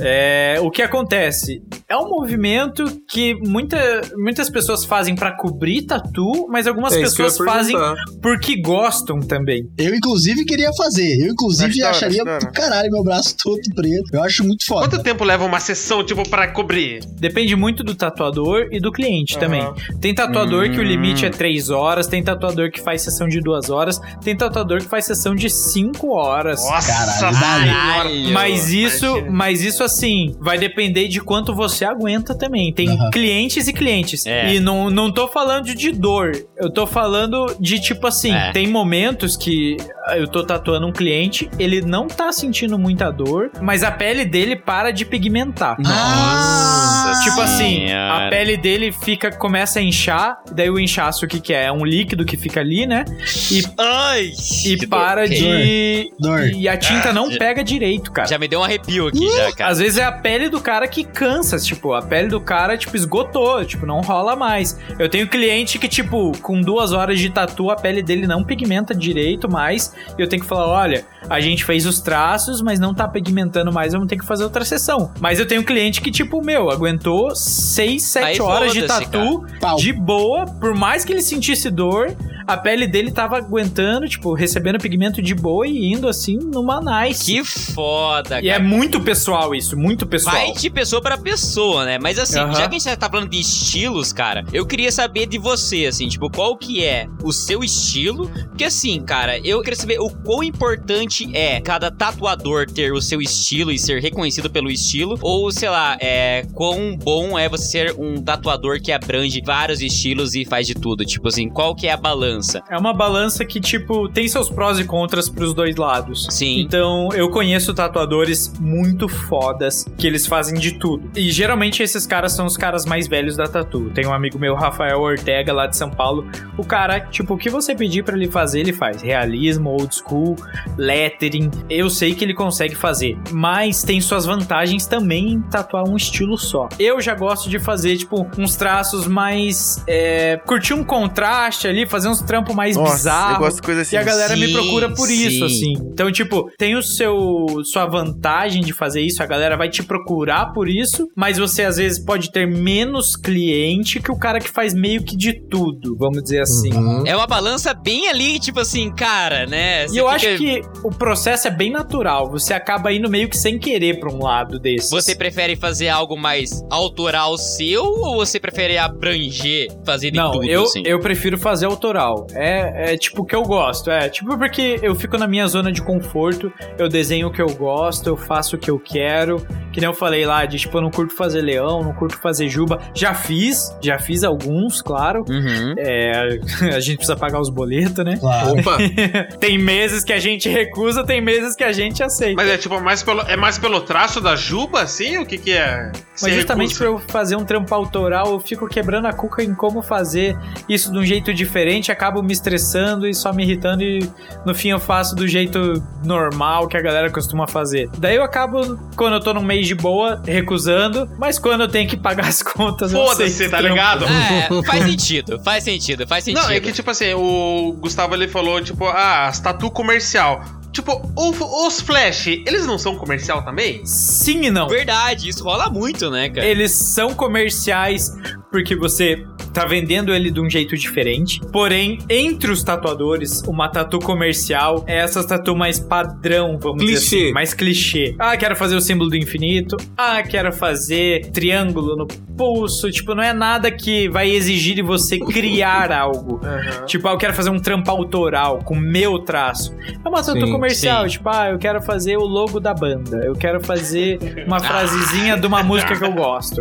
[0.00, 1.62] É, o que acontece?
[1.92, 3.76] É um movimento que muita,
[4.16, 7.76] muitas pessoas fazem pra cobrir tatu, mas algumas É pessoas fazem
[8.22, 9.68] porque gostam também.
[9.76, 11.18] Eu, inclusive, queria fazer.
[11.20, 14.08] Eu, inclusive, hora, acharia do caralho meu braço todo preto.
[14.10, 14.88] Eu acho muito foda.
[14.88, 17.04] Quanto tempo leva uma sessão, tipo, pra cobrir?
[17.20, 19.40] Depende muito do tatuador e do cliente Aham.
[19.40, 19.72] também.
[20.00, 21.32] Tem tatuador que o limite é Hum.
[21.32, 25.34] 3 horas, tem tatuador que faz sessão de 2 horas, tem tatuador que faz sessão
[25.34, 26.58] de 5 horas.
[26.64, 28.32] Nossa, Caralho, senhora.
[28.32, 29.30] Mas isso, Imagina.
[29.30, 32.72] mas isso assim, vai depender de quanto você aguenta também.
[32.72, 33.10] Tem Aham.
[33.10, 34.24] clientes e clientes.
[34.26, 34.54] É.
[34.54, 36.32] E não, não tô falando de dor.
[36.56, 38.52] Eu tô falando de tipo assim, É.
[38.52, 39.76] tem momentos que
[40.16, 44.56] eu tô tatuando um cliente, ele não tá sentindo muita dor, mas a pele dele
[44.56, 45.76] para de pigmentar.
[45.78, 48.26] Nossa Tipo assim, Senhora.
[48.26, 51.64] a pele dele fica, começa a inchar, daí o inchaço o que que é?
[51.66, 53.04] É um líquido que fica ali, né?
[53.50, 54.30] E, Ai,
[54.66, 55.28] e para dor.
[55.36, 56.10] de...
[56.18, 56.48] Dor.
[56.48, 58.28] E a tinta não pega direito, cara.
[58.28, 59.70] Já me deu um arrepio aqui, já, cara.
[59.70, 62.96] Às vezes é a pele do cara que cansa, tipo, a pele do cara, tipo,
[62.96, 64.78] esgotou, tipo, não rola mais.
[64.98, 68.94] Eu tenho cliente que, tipo, com duas horas de tatu, a pele dele não pigmenta
[68.94, 72.94] direito mais, e eu tenho que falar, olha, a gente fez os traços, mas não
[72.94, 75.12] tá pigmentando mais, vamos ter que fazer outra sessão.
[75.20, 79.44] Mas eu tenho cliente que, tipo, meu, aguentou seis, sete Aí horas de tatu,
[79.76, 82.14] de boa, por mais que ele sentisse dor,
[82.46, 87.24] a pele dele tava aguentando, tipo, recebendo pigmento de boa e indo, assim, numa nice.
[87.24, 88.64] Que foda, E é cara.
[88.64, 90.34] muito pessoal isso, muito pessoal.
[90.34, 91.51] Vai de pessoa pra pessoa,
[91.84, 91.98] né?
[91.98, 92.52] Mas assim, Aham.
[92.54, 95.86] já que a gente já tá falando de estilos, cara, eu queria saber de você,
[95.86, 98.28] assim, tipo, qual que é o seu estilo?
[98.28, 103.20] Porque assim, cara, eu queria saber o quão importante é cada tatuador ter o seu
[103.20, 107.94] estilo e ser reconhecido pelo estilo, ou sei lá, é quão bom é você ser
[107.98, 111.04] um tatuador que abrange vários estilos e faz de tudo.
[111.04, 112.22] Tipo assim, qual que é a balança?
[112.22, 112.62] balança?
[112.68, 116.26] É uma balança que, tipo, tem seus prós e contras pros dois lados.
[116.30, 116.60] Sim.
[116.60, 121.10] Então, eu conheço tatuadores muito fodas que eles fazem de tudo.
[121.16, 123.90] E geralmente esses caras são os caras mais velhos da tatu.
[123.90, 126.24] Tem um amigo meu, Rafael Ortega, lá de São Paulo.
[126.56, 129.02] O cara, tipo, o que você pedir para ele fazer, ele faz.
[129.02, 130.36] Realismo, old school,
[130.78, 131.50] lettering.
[131.68, 133.18] Eu sei que ele consegue fazer.
[133.32, 136.68] Mas tem suas vantagens também em tatuar um estilo só.
[136.78, 139.82] Eu já gosto de fazer, tipo, uns traços mais.
[139.88, 143.34] É, curtir um contraste ali, fazer uns trampos mais Nossa, bizarros.
[143.34, 143.96] eu gosto de coisa assim.
[143.96, 145.72] E a galera me Sim, procura por isso, sim.
[145.74, 145.88] assim.
[145.92, 150.52] Então, tipo, tem o seu sua vantagem de fazer isso, a galera vai te procurar
[150.52, 154.74] por isso, mas você às vezes pode ter menos cliente que o cara que faz
[154.74, 156.72] meio que de tudo, vamos dizer assim.
[156.72, 157.04] Uhum.
[157.06, 159.86] É uma balança bem ali, tipo assim, cara, né?
[159.86, 162.30] E eu acho que o processo é bem natural.
[162.30, 164.90] Você acaba indo meio que sem querer pra um lado desses.
[164.90, 170.44] Você prefere fazer algo mais autoral seu ou você prefere abranger, fazer de Não, tudo,
[170.44, 170.82] eu, assim?
[170.84, 172.26] eu prefiro fazer autoral.
[172.34, 173.90] É, é tipo o que eu gosto.
[173.90, 177.48] É tipo porque eu fico na minha zona de conforto, eu desenho o que eu
[177.54, 179.44] gosto, eu faço o que eu quero.
[179.72, 182.48] Que nem eu falei lá, de tipo, eu não curto fazer leão, não curto fazer
[182.48, 182.80] juba.
[182.94, 185.24] Já fiz, já fiz alguns, claro.
[185.28, 185.74] Uhum.
[185.78, 186.38] É,
[186.74, 188.16] a gente precisa pagar os boletos, né?
[188.18, 188.58] Claro.
[188.58, 188.78] Opa!
[189.38, 192.34] tem meses que a gente recusa, tem meses que a gente aceita.
[192.34, 195.18] Mas é tipo, mais pelo, é mais pelo traço da juba, assim?
[195.18, 195.92] O que que é?
[195.92, 196.78] Que Mas justamente recusa?
[196.78, 200.36] pra eu fazer um trampo autoral, eu fico quebrando a cuca em como fazer
[200.68, 204.08] isso de um jeito diferente, acabo me estressando e só me irritando e
[204.44, 207.88] no fim eu faço do jeito normal que a galera costuma fazer.
[207.98, 211.88] Daí eu acabo, quando eu tô num mês de boa, recusando, mas quando eu tenho
[211.88, 213.68] que pagar as contas, Foda-se, tá trampo.
[213.74, 214.04] ligado?
[214.06, 216.42] É, faz sentido, faz sentido, faz sentido.
[216.42, 220.42] Não, é que tipo assim, o Gustavo ele falou, tipo, ah, tatu comercial.
[220.72, 223.84] Tipo, o- os Flash, eles não são comercial também?
[223.84, 224.68] Sim e não.
[224.68, 226.46] Verdade, isso rola muito, né, cara?
[226.46, 228.10] Eles são comerciais
[228.50, 231.40] porque você tá vendendo ele de um jeito diferente.
[231.52, 237.16] Porém, entre os tatuadores, uma tatu comercial é essa tatu mais padrão, vamos dizer Clichê.
[237.24, 238.14] assim, mais clichê.
[238.18, 239.76] Ah, quero fazer o símbolo do infinito.
[239.96, 242.90] Ah, quero fazer triângulo no pulso.
[242.90, 246.40] Tipo, não é nada que vai exigir de você criar algo.
[246.86, 249.74] Tipo, ah, eu quero fazer um trampo autoral com meu traço.
[250.04, 251.04] É uma tatu Sim, comercial.
[251.04, 251.10] sim.
[251.12, 253.18] Tipo, ah, eu quero fazer o logo da banda.
[253.24, 256.60] Eu quero fazer uma frasezinha de uma música que eu gosto.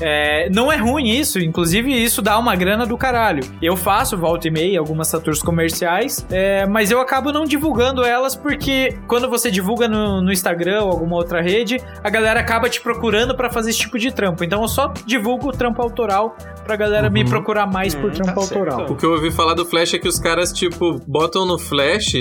[0.00, 3.42] É, não é ruim isso, inclusive isso dá uma grana do caralho.
[3.62, 8.36] Eu faço volta e meia algumas tatuas comerciais, é, mas eu acabo não divulgando elas
[8.36, 12.82] porque quando você divulga no, no Instagram ou alguma outra rede, a galera acaba te
[12.82, 14.44] procurando pra fazer esse tipo de trampo.
[14.44, 18.84] Então eu só divulgo o trampo autoral pra galera me procurar mais por trampo autoral.
[18.90, 22.12] O que eu ouvi falar do Flash é que os caras, tipo, botam no Flash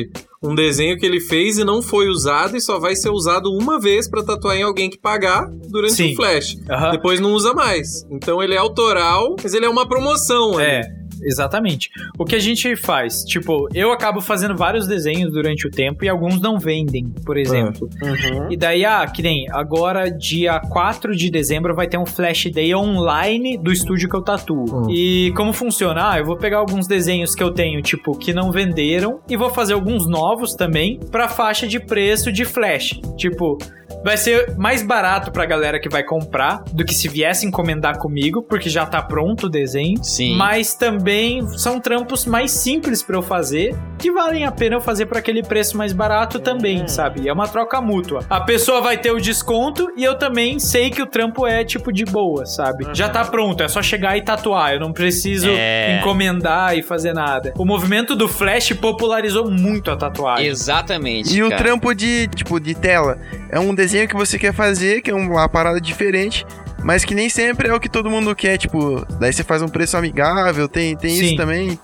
[0.42, 3.80] um desenho que ele fez e não foi usado e só vai ser usado uma
[3.80, 6.14] vez pra tatuar em alguém que pagar durante Sim.
[6.14, 6.58] o Flash.
[6.70, 6.92] Aham.
[6.92, 8.06] Depois não usa mais.
[8.12, 10.60] Então ele é autoral, mas ele é uma promoção.
[10.60, 11.07] É, ali.
[11.22, 11.90] Exatamente.
[12.18, 13.24] O que a gente faz?
[13.24, 17.90] Tipo, eu acabo fazendo vários desenhos durante o tempo e alguns não vendem, por exemplo.
[18.02, 18.52] Uhum.
[18.52, 22.74] E daí, ah, que nem agora, dia 4 de dezembro, vai ter um Flash Day
[22.74, 24.66] online do estúdio que eu tatuo.
[24.72, 24.90] Hum.
[24.90, 26.12] E como funciona?
[26.12, 29.50] Ah, eu vou pegar alguns desenhos que eu tenho, tipo, que não venderam, e vou
[29.50, 33.00] fazer alguns novos também pra faixa de preço de Flash.
[33.18, 33.58] Tipo.
[34.04, 38.42] Vai ser mais barato pra galera que vai comprar do que se viesse encomendar comigo,
[38.42, 40.02] porque já tá pronto o desenho.
[40.04, 40.36] Sim.
[40.36, 45.06] Mas também são trampos mais simples pra eu fazer, que valem a pena eu fazer
[45.08, 47.28] por aquele preço mais barato também, sabe?
[47.28, 48.24] É uma troca mútua.
[48.30, 51.92] A pessoa vai ter o desconto e eu também sei que o trampo é tipo
[51.92, 52.88] de boa, sabe?
[52.94, 54.74] Já tá pronto, é só chegar e tatuar.
[54.74, 56.00] Eu não preciso É.
[56.00, 57.54] encomendar e fazer nada.
[57.58, 60.48] O movimento do Flash popularizou muito a tatuagem.
[60.48, 61.36] Exatamente.
[61.36, 61.62] E o cara.
[61.64, 63.18] trampo de, tipo, de tela
[63.50, 66.46] é um desenho que você quer fazer, que é uma parada diferente,
[66.84, 69.68] mas que nem sempre é o que todo mundo quer, tipo, daí você faz um
[69.68, 71.26] preço amigável, tem, tem Sim.
[71.26, 71.80] isso também.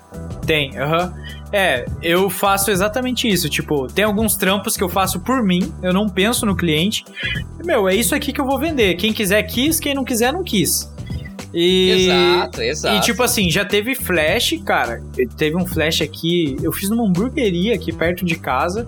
[0.45, 1.13] Tem, aham.
[1.51, 3.47] É, eu faço exatamente isso.
[3.47, 7.05] Tipo, tem alguns trampos que eu faço por mim, eu não penso no cliente.
[7.63, 8.95] Meu, é isso aqui que eu vou vender.
[8.95, 10.91] Quem quiser quis, quem não quiser não quis.
[11.53, 12.97] E, Exato, exato.
[12.97, 15.03] E tipo assim, já teve flash, cara.
[15.37, 16.57] Teve um flash aqui.
[16.63, 18.87] Eu fiz numa hamburgueria aqui perto de casa.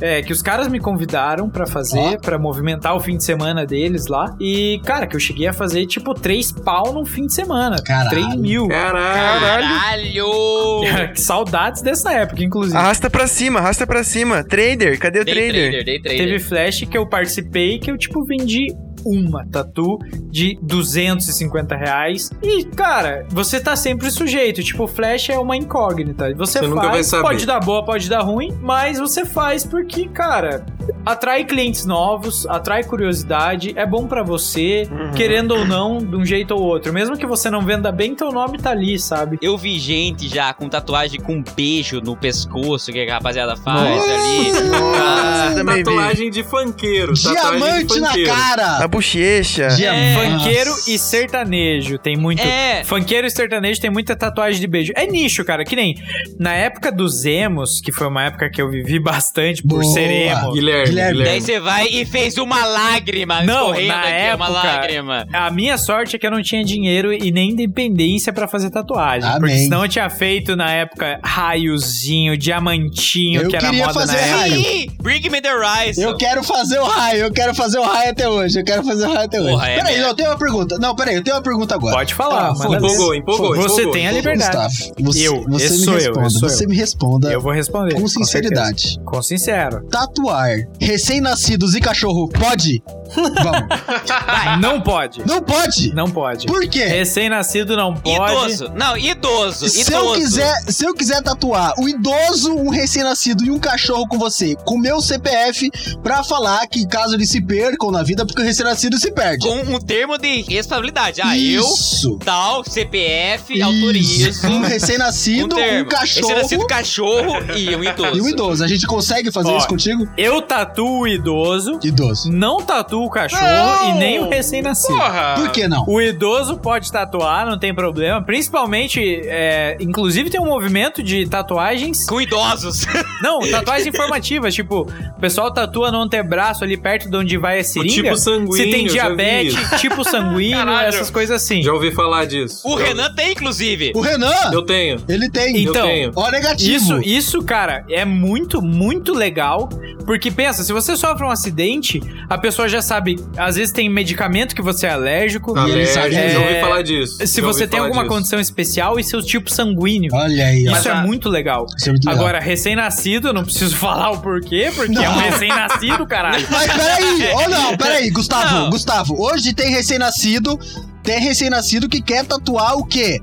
[0.00, 4.06] É, que os caras me convidaram pra fazer, pra movimentar o fim de semana deles
[4.06, 4.34] lá.
[4.40, 7.76] E, cara, que eu cheguei a fazer tipo três pau num fim de semana.
[7.82, 8.10] Caralho.
[8.10, 8.68] 3 mil.
[8.68, 9.40] Caralho.
[9.40, 11.12] Caralho!
[11.14, 12.76] que saudades dessa época, inclusive.
[12.76, 14.42] Arrasta pra cima, arrasta pra cima.
[14.44, 15.70] Trader, cadê o trader?
[15.70, 16.18] trader, day trader.
[16.18, 18.74] Teve flash que eu participei que eu, tipo, vendi
[19.04, 19.98] uma tatu
[20.30, 22.30] de 250 reais.
[22.42, 24.62] E, cara, você tá sempre sujeito.
[24.62, 26.32] Tipo, flash é uma incógnita.
[26.36, 27.22] Você, Você nunca vai faz, saber.
[27.22, 30.64] pode dar boa, pode dar ruim, mas você faz porque, cara,
[31.04, 35.12] atrai clientes novos, atrai curiosidade, é bom pra você, Uhum.
[35.12, 36.92] querendo ou não, de um jeito ou outro.
[36.92, 39.38] Mesmo que você não venda bem, teu nome tá ali, sabe?
[39.42, 44.10] Eu vi gente já com tatuagem com beijo no pescoço que a rapaziada faz Nossa.
[44.12, 44.52] ali.
[44.68, 45.84] Nossa, vi.
[45.84, 47.12] Tatuagem de funkeiro.
[47.14, 48.32] tatuagem de Diamante na funkeiro.
[48.32, 48.78] A cara!
[48.90, 49.68] Bochecha.
[49.80, 50.14] É.
[50.14, 51.98] Funkeiro e sertanejo.
[51.98, 52.42] Tem muito.
[52.42, 52.82] É.
[52.84, 54.92] Funkeiro e sertanejo tem muita tatuagem de beijo.
[54.96, 55.64] É nicho, cara.
[55.64, 55.94] Que nem
[56.38, 59.84] na época dos emos, que foi uma época que eu vivi bastante por Boa.
[59.94, 60.52] ser emo.
[60.52, 61.12] Guilherme, Guilherme.
[61.12, 61.24] Guilherme.
[61.24, 65.26] Daí você vai e fez uma lágrima Não, na aqui, época, uma lágrima.
[65.32, 69.28] A minha sorte é que eu não tinha dinheiro e nem independência pra fazer tatuagem.
[69.28, 69.40] Amém.
[69.40, 74.16] Porque senão eu tinha feito na época raiozinho, diamantinho, Eu que era queria moda fazer
[74.16, 74.40] na época.
[74.40, 74.92] raio.
[75.02, 76.00] Bring me the rise.
[76.02, 79.04] Eu quero fazer o raio, eu quero fazer o raio até hoje, eu quero fazer
[79.06, 79.50] o raio até hoje.
[79.50, 80.08] Porra, é peraí, mesmo.
[80.08, 80.78] eu tenho uma pergunta.
[80.78, 81.96] Não, peraí, eu tenho uma pergunta agora.
[81.96, 82.76] Pode falar, Ah, ver.
[82.76, 83.92] Empolgou, empolgou, Você empolgou.
[83.92, 84.92] tem a liberdade.
[84.98, 86.68] Gustavo, você, Eu, você esse me sou eu, responda, sou você eu.
[86.68, 87.94] me responda Eu vou responder.
[88.00, 88.80] com sinceridade.
[88.82, 89.00] certeza.
[89.04, 89.84] Com sincero.
[89.90, 90.50] Tatuar
[90.80, 92.82] recém-nascidos e cachorro pode?
[93.14, 93.68] Vamos.
[94.60, 95.26] Não pode.
[95.26, 95.92] Não pode?
[95.94, 96.46] Não pode.
[96.46, 96.84] Por quê?
[96.84, 98.32] Recém-nascido não pode.
[98.44, 98.70] Idoso.
[98.74, 99.68] Não, idoso.
[99.68, 99.96] Se idoso.
[99.96, 104.54] eu, quiser, se eu quiser tatuar o idoso, um recém-nascido e um cachorro com você,
[104.64, 105.68] com meu CPF,
[106.04, 109.46] pra falar que caso eles se percam na vida, porque o recém-nascido se perde.
[109.46, 111.20] Com um termo de responsabilidade.
[111.22, 112.18] Ah, eu, Isso.
[112.24, 113.64] tal, CPF, Isso.
[113.64, 114.46] autorizo.
[114.48, 115.88] Um recém-nascido, um termo.
[115.88, 118.16] cachorro Recém-nascido cachorro e um idoso.
[118.16, 118.64] e um idoso.
[118.64, 120.08] A gente consegue fazer Ó, isso contigo?
[120.16, 122.30] Eu tatuo o idoso, Idoso.
[122.30, 123.96] não tatuo o cachorro Não!
[123.96, 124.94] e nem o recém-nascido.
[124.94, 125.34] Porra!
[125.36, 125.84] Por que não?
[125.86, 128.22] O idoso pode tatuar, não tem problema.
[128.22, 132.06] Principalmente, é, inclusive tem um movimento de tatuagens.
[132.06, 132.86] Com idosos.
[133.22, 134.54] Não, tatuagens informativas.
[134.54, 134.82] Tipo,
[135.16, 137.92] o pessoal tatua no antebraço ali perto de onde vai a seringa.
[137.94, 140.88] tipo sanguíneo, Se tem diabetes, tipo sanguíneo, Caralho.
[140.88, 141.62] essas coisas assim.
[141.62, 142.60] Já ouvi falar disso.
[142.64, 143.92] O Eu- Renan tem, inclusive.
[143.94, 144.98] O Renan, Eu tenho.
[145.08, 145.62] ele tem.
[145.62, 146.12] Então, eu tenho.
[146.14, 146.74] Ó, negativo.
[146.76, 149.68] Isso, isso, cara, é muito, muito legal.
[150.06, 153.16] Porque pensa, se você sofre um acidente, a pessoa já sabe.
[153.36, 155.56] Às vezes tem medicamento que você é alérgico.
[155.56, 157.26] E ele Alérgico, sabe- já é, ouvi falar disso.
[157.26, 158.14] Se você tem alguma disso.
[158.14, 160.10] condição especial e seu tipo sanguíneo.
[160.12, 160.72] Olha aí, ó.
[160.72, 161.66] Isso é a- muito legal.
[161.76, 162.20] Isso é muito legal.
[162.24, 165.18] Agora, recém-nascido, eu não preciso falar o porquê, porque é um Não.
[165.20, 166.46] recém-nascido, caralho.
[166.50, 170.58] Mas peraí, ó não, peraí, Gustavo, Gustavo, hoje tem recém-nascido,
[171.02, 173.20] tem recém-nascido que quer tatuar o quê?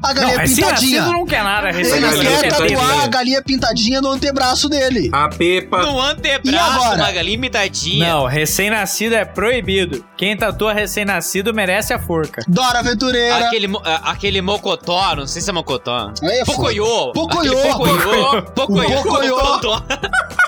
[0.00, 1.02] A Não, galinha recém-nascido pintadinha.
[1.06, 2.78] não quer nada, Ele recém-nascido galinha quer quer pintadinha.
[2.78, 5.10] tatuar a galinha pintadinha no antebraço dele.
[5.12, 5.82] A Pepa.
[5.82, 6.96] No E antebraço, agora?
[7.02, 8.08] uma galinha imitadinha.
[8.08, 10.04] Não, recém-nascido é proibido.
[10.16, 12.42] Quem tatua recém-nascido merece a forca.
[12.46, 13.46] Dora Aventureira.
[13.48, 13.68] Aquele,
[14.04, 16.12] aquele mocotó, não sei se é mocotó.
[16.22, 16.56] Aí é foda.
[16.58, 17.12] Pocoyô.
[17.12, 17.58] Pocoyô.
[17.58, 18.42] Aquele Pocoyô.
[18.42, 18.98] Pocoyô.
[18.98, 19.36] O Pocoyô.
[19.36, 19.82] Pocoyô.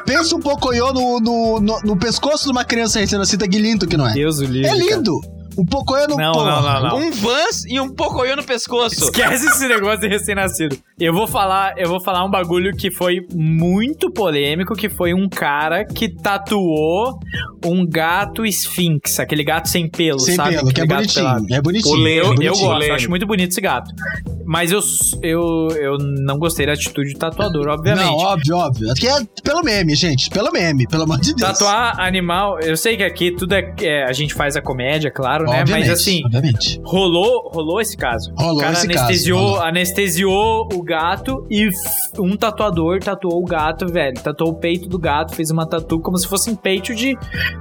[0.06, 3.96] Pensa um pocoyô no, no, no, no pescoço de uma criança recém-nascida, que lindo que
[3.96, 4.12] não é.
[4.12, 4.66] Deus o livre.
[4.66, 5.39] É cara.
[5.60, 6.50] Um pocoyô no Não, porra.
[6.50, 6.96] não, não, não.
[6.98, 9.04] Um Vans e um Pocoyô no pescoço.
[9.04, 10.78] Esquece esse negócio de recém-nascido.
[10.98, 15.28] Eu vou falar, eu vou falar um bagulho que foi muito polêmico, que foi um
[15.28, 17.18] cara que tatuou
[17.64, 20.56] um gato esfinx, aquele gato sem pelo, Sem sabe?
[20.56, 21.24] pelo, que é gato bonitinho.
[21.26, 21.46] pelado.
[21.54, 22.06] É bonitinho.
[22.06, 22.54] É Eu, eu bonitinho.
[22.68, 23.90] gosto, eu acho muito bonito esse gato.
[24.46, 24.80] Mas eu,
[25.22, 28.04] eu, eu não gostei da atitude do tatuador, obviamente.
[28.04, 28.90] Não, óbvio, óbvio.
[28.90, 30.28] Aqui é pelo meme, gente.
[30.30, 31.58] Pelo meme, pelo amor de Deus.
[31.58, 35.44] Tatuar animal, eu sei que aqui tudo é, é, a gente faz a comédia, claro,
[35.50, 35.60] né?
[35.60, 36.80] Obviamente, Mas assim, Obviamente.
[36.84, 38.32] rolou, rolou esse caso.
[38.36, 39.62] Rolou o cara esse caso, anestesiou, rolou.
[39.62, 41.68] anestesiou o gato e
[42.18, 44.14] um tatuador tatuou o gato, velho.
[44.20, 47.16] Tatuou o peito do gato, fez uma tatu como se fosse um peito de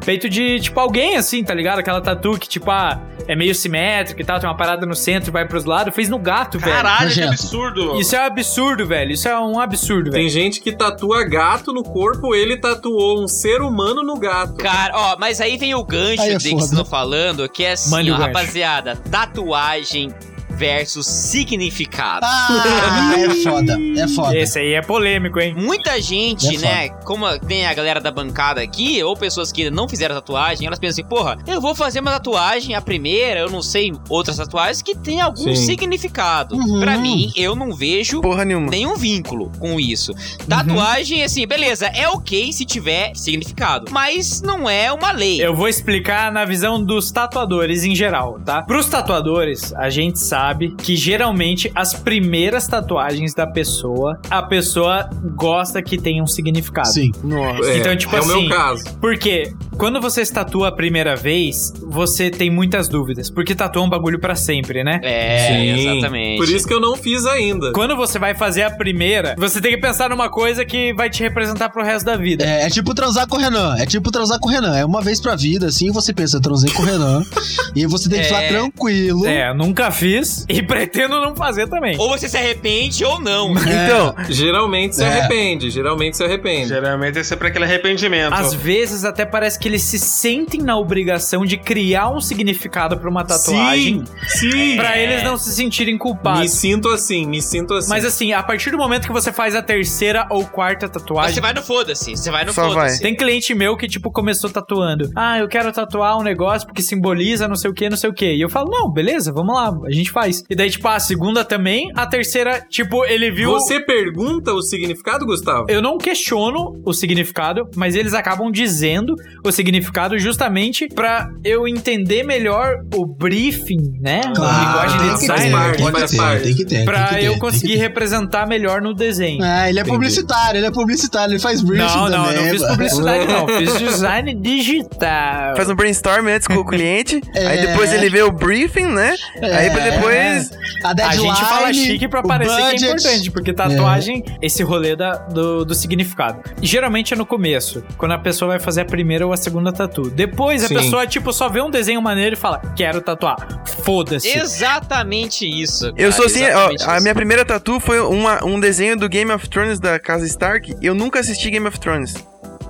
[0.06, 1.80] peito de tipo alguém assim, tá ligado?
[1.80, 5.30] Aquela tatu que tipo ah, é meio simétrica e tal, tem uma parada no centro
[5.30, 6.76] e vai pros lados, fez no gato, velho.
[6.76, 8.00] Caralho, que absurdo.
[8.00, 9.12] Isso é um absurdo, velho.
[9.12, 10.24] Isso é um absurdo, velho.
[10.24, 14.56] Tem gente que tatua gato no corpo, ele tatuou um ser humano no gato.
[14.56, 17.69] Cara, ó, mas aí vem o gancho Aí é de que estão falando, que é
[17.72, 18.28] assim, ó, gancho.
[18.28, 20.14] rapaziada, tatuagem
[20.60, 22.26] versus significado.
[22.26, 23.78] Ah, é foda.
[23.98, 24.38] É foda.
[24.38, 25.56] Esse aí é polêmico, hein?
[25.58, 29.88] Muita gente, É né, como tem a galera da bancada aqui, ou pessoas que não
[29.88, 33.62] fizeram tatuagem, elas pensam assim, porra, eu vou fazer uma tatuagem, a primeira, eu não
[33.62, 35.56] sei outras tatuagens que tem algum Sim.
[35.56, 36.56] significado.
[36.56, 36.82] Uhum.
[36.82, 38.70] Pra mim, eu não vejo Porra nenhuma.
[38.70, 40.14] nenhum vínculo com isso.
[40.48, 45.42] Tatuagem, assim, beleza, é ok se tiver significado, mas não é uma lei.
[45.42, 48.62] Eu vou explicar na visão dos tatuadores em geral, tá?
[48.64, 55.82] Pros tatuadores, a gente sabe que geralmente as primeiras tatuagens da pessoa, a pessoa gosta
[55.82, 56.88] que tenha um significado.
[56.90, 57.12] Sim.
[57.24, 57.70] Nossa.
[57.70, 58.84] É, Então, tipo é o assim, meu caso.
[59.00, 63.90] Porque quando você tatua a primeira vez, você tem muitas dúvidas, porque tatua é um
[63.90, 65.00] bagulho pra sempre, né?
[65.02, 65.90] É, Sim.
[65.90, 66.38] exatamente.
[66.38, 67.72] Por isso que eu não fiz ainda.
[67.72, 71.24] Quando você vai fazer a primeira, você tem que pensar numa coisa que vai te
[71.24, 72.44] representar pro resto da vida.
[72.44, 73.76] É, é tipo transar com o Renan.
[73.80, 74.78] É tipo transar com o Renan.
[74.78, 77.24] É uma vez pra vida, assim, você pensa, eu transei com o Renan.
[77.74, 78.28] e você tem que É.
[78.28, 79.26] ficar tranquilo.
[79.26, 81.96] É, nunca fiz e pretendo não fazer também.
[81.98, 83.54] Ou você se arrepende ou não.
[83.80, 85.08] Então, Geralmente se É.
[85.08, 86.68] arrepende, geralmente se arrepende.
[86.68, 88.34] Geralmente é sempre aquele arrependimento.
[88.34, 93.10] Às vezes até parece que eles se sentem na obrigação de criar um significado pra
[93.10, 94.76] uma tatuagem, Sim, sim.
[94.76, 96.52] pra eles não se sentirem Me culpados.
[96.52, 97.90] sinto assim, me sinto assim.
[97.90, 101.42] Mas assim, a partir do momento que você faz a terceira ou quarta tatuagem, Você
[101.42, 102.12] vai no foda-se.
[102.18, 103.02] Você vai no foda-se.
[103.02, 105.10] Tem cliente meu que, tipo, começou tatuando.
[105.16, 108.14] Ah, eu quero tatuar um negócio porque simboliza não sei o que, não sei o
[108.14, 108.34] que.
[108.36, 110.44] E eu falo, não, beleza, vamos lá, a gente faz.
[110.50, 113.52] E daí, tipo, a segunda também, a terceira, tipo, ele viu.
[113.52, 115.66] Você pergunta o significado, Gustavo?
[115.70, 119.16] Eu não questiono o significado, mas eles acabam dizendo
[119.60, 124.22] significado justamente pra eu entender melhor o briefing, né?
[124.34, 125.76] Claro, linguagem de tem que design.
[125.76, 126.44] tem que faz ter, parte.
[126.44, 126.86] tem que ter.
[126.86, 129.44] Pra eu conseguir representar melhor no desenho.
[129.44, 132.36] Ah, ele é publicitário, ele é publicitário, ele faz briefing Não, não, também.
[132.38, 132.74] eu não fiz mano.
[132.74, 133.48] publicidade, não.
[133.60, 135.56] Fiz design digital.
[135.58, 137.48] faz um brainstorm antes com o cliente, É.
[137.48, 139.16] aí depois ele vê o briefing, né?
[139.42, 140.52] Aí pra depois.
[140.84, 145.12] A A gente fala chique pra parecer que é importante, porque tatuagem, esse rolê da,
[145.16, 146.40] do, do significado.
[146.62, 149.49] E geralmente é no começo, quando a pessoa vai fazer a primeira ou a segunda
[149.74, 150.10] tatu.
[150.10, 150.76] Depois a Sim.
[150.76, 153.38] pessoa, tipo, só vê um desenho maneiro e fala, quero tatuar.
[153.84, 154.28] Foda-se.
[154.38, 155.88] Exatamente isso.
[155.88, 159.32] Eu cara, sou assim, ó, a minha primeira tatu foi uma, um desenho do Game
[159.32, 160.76] of Thrones da casa Stark.
[160.82, 162.16] Eu nunca assisti Game of Thrones.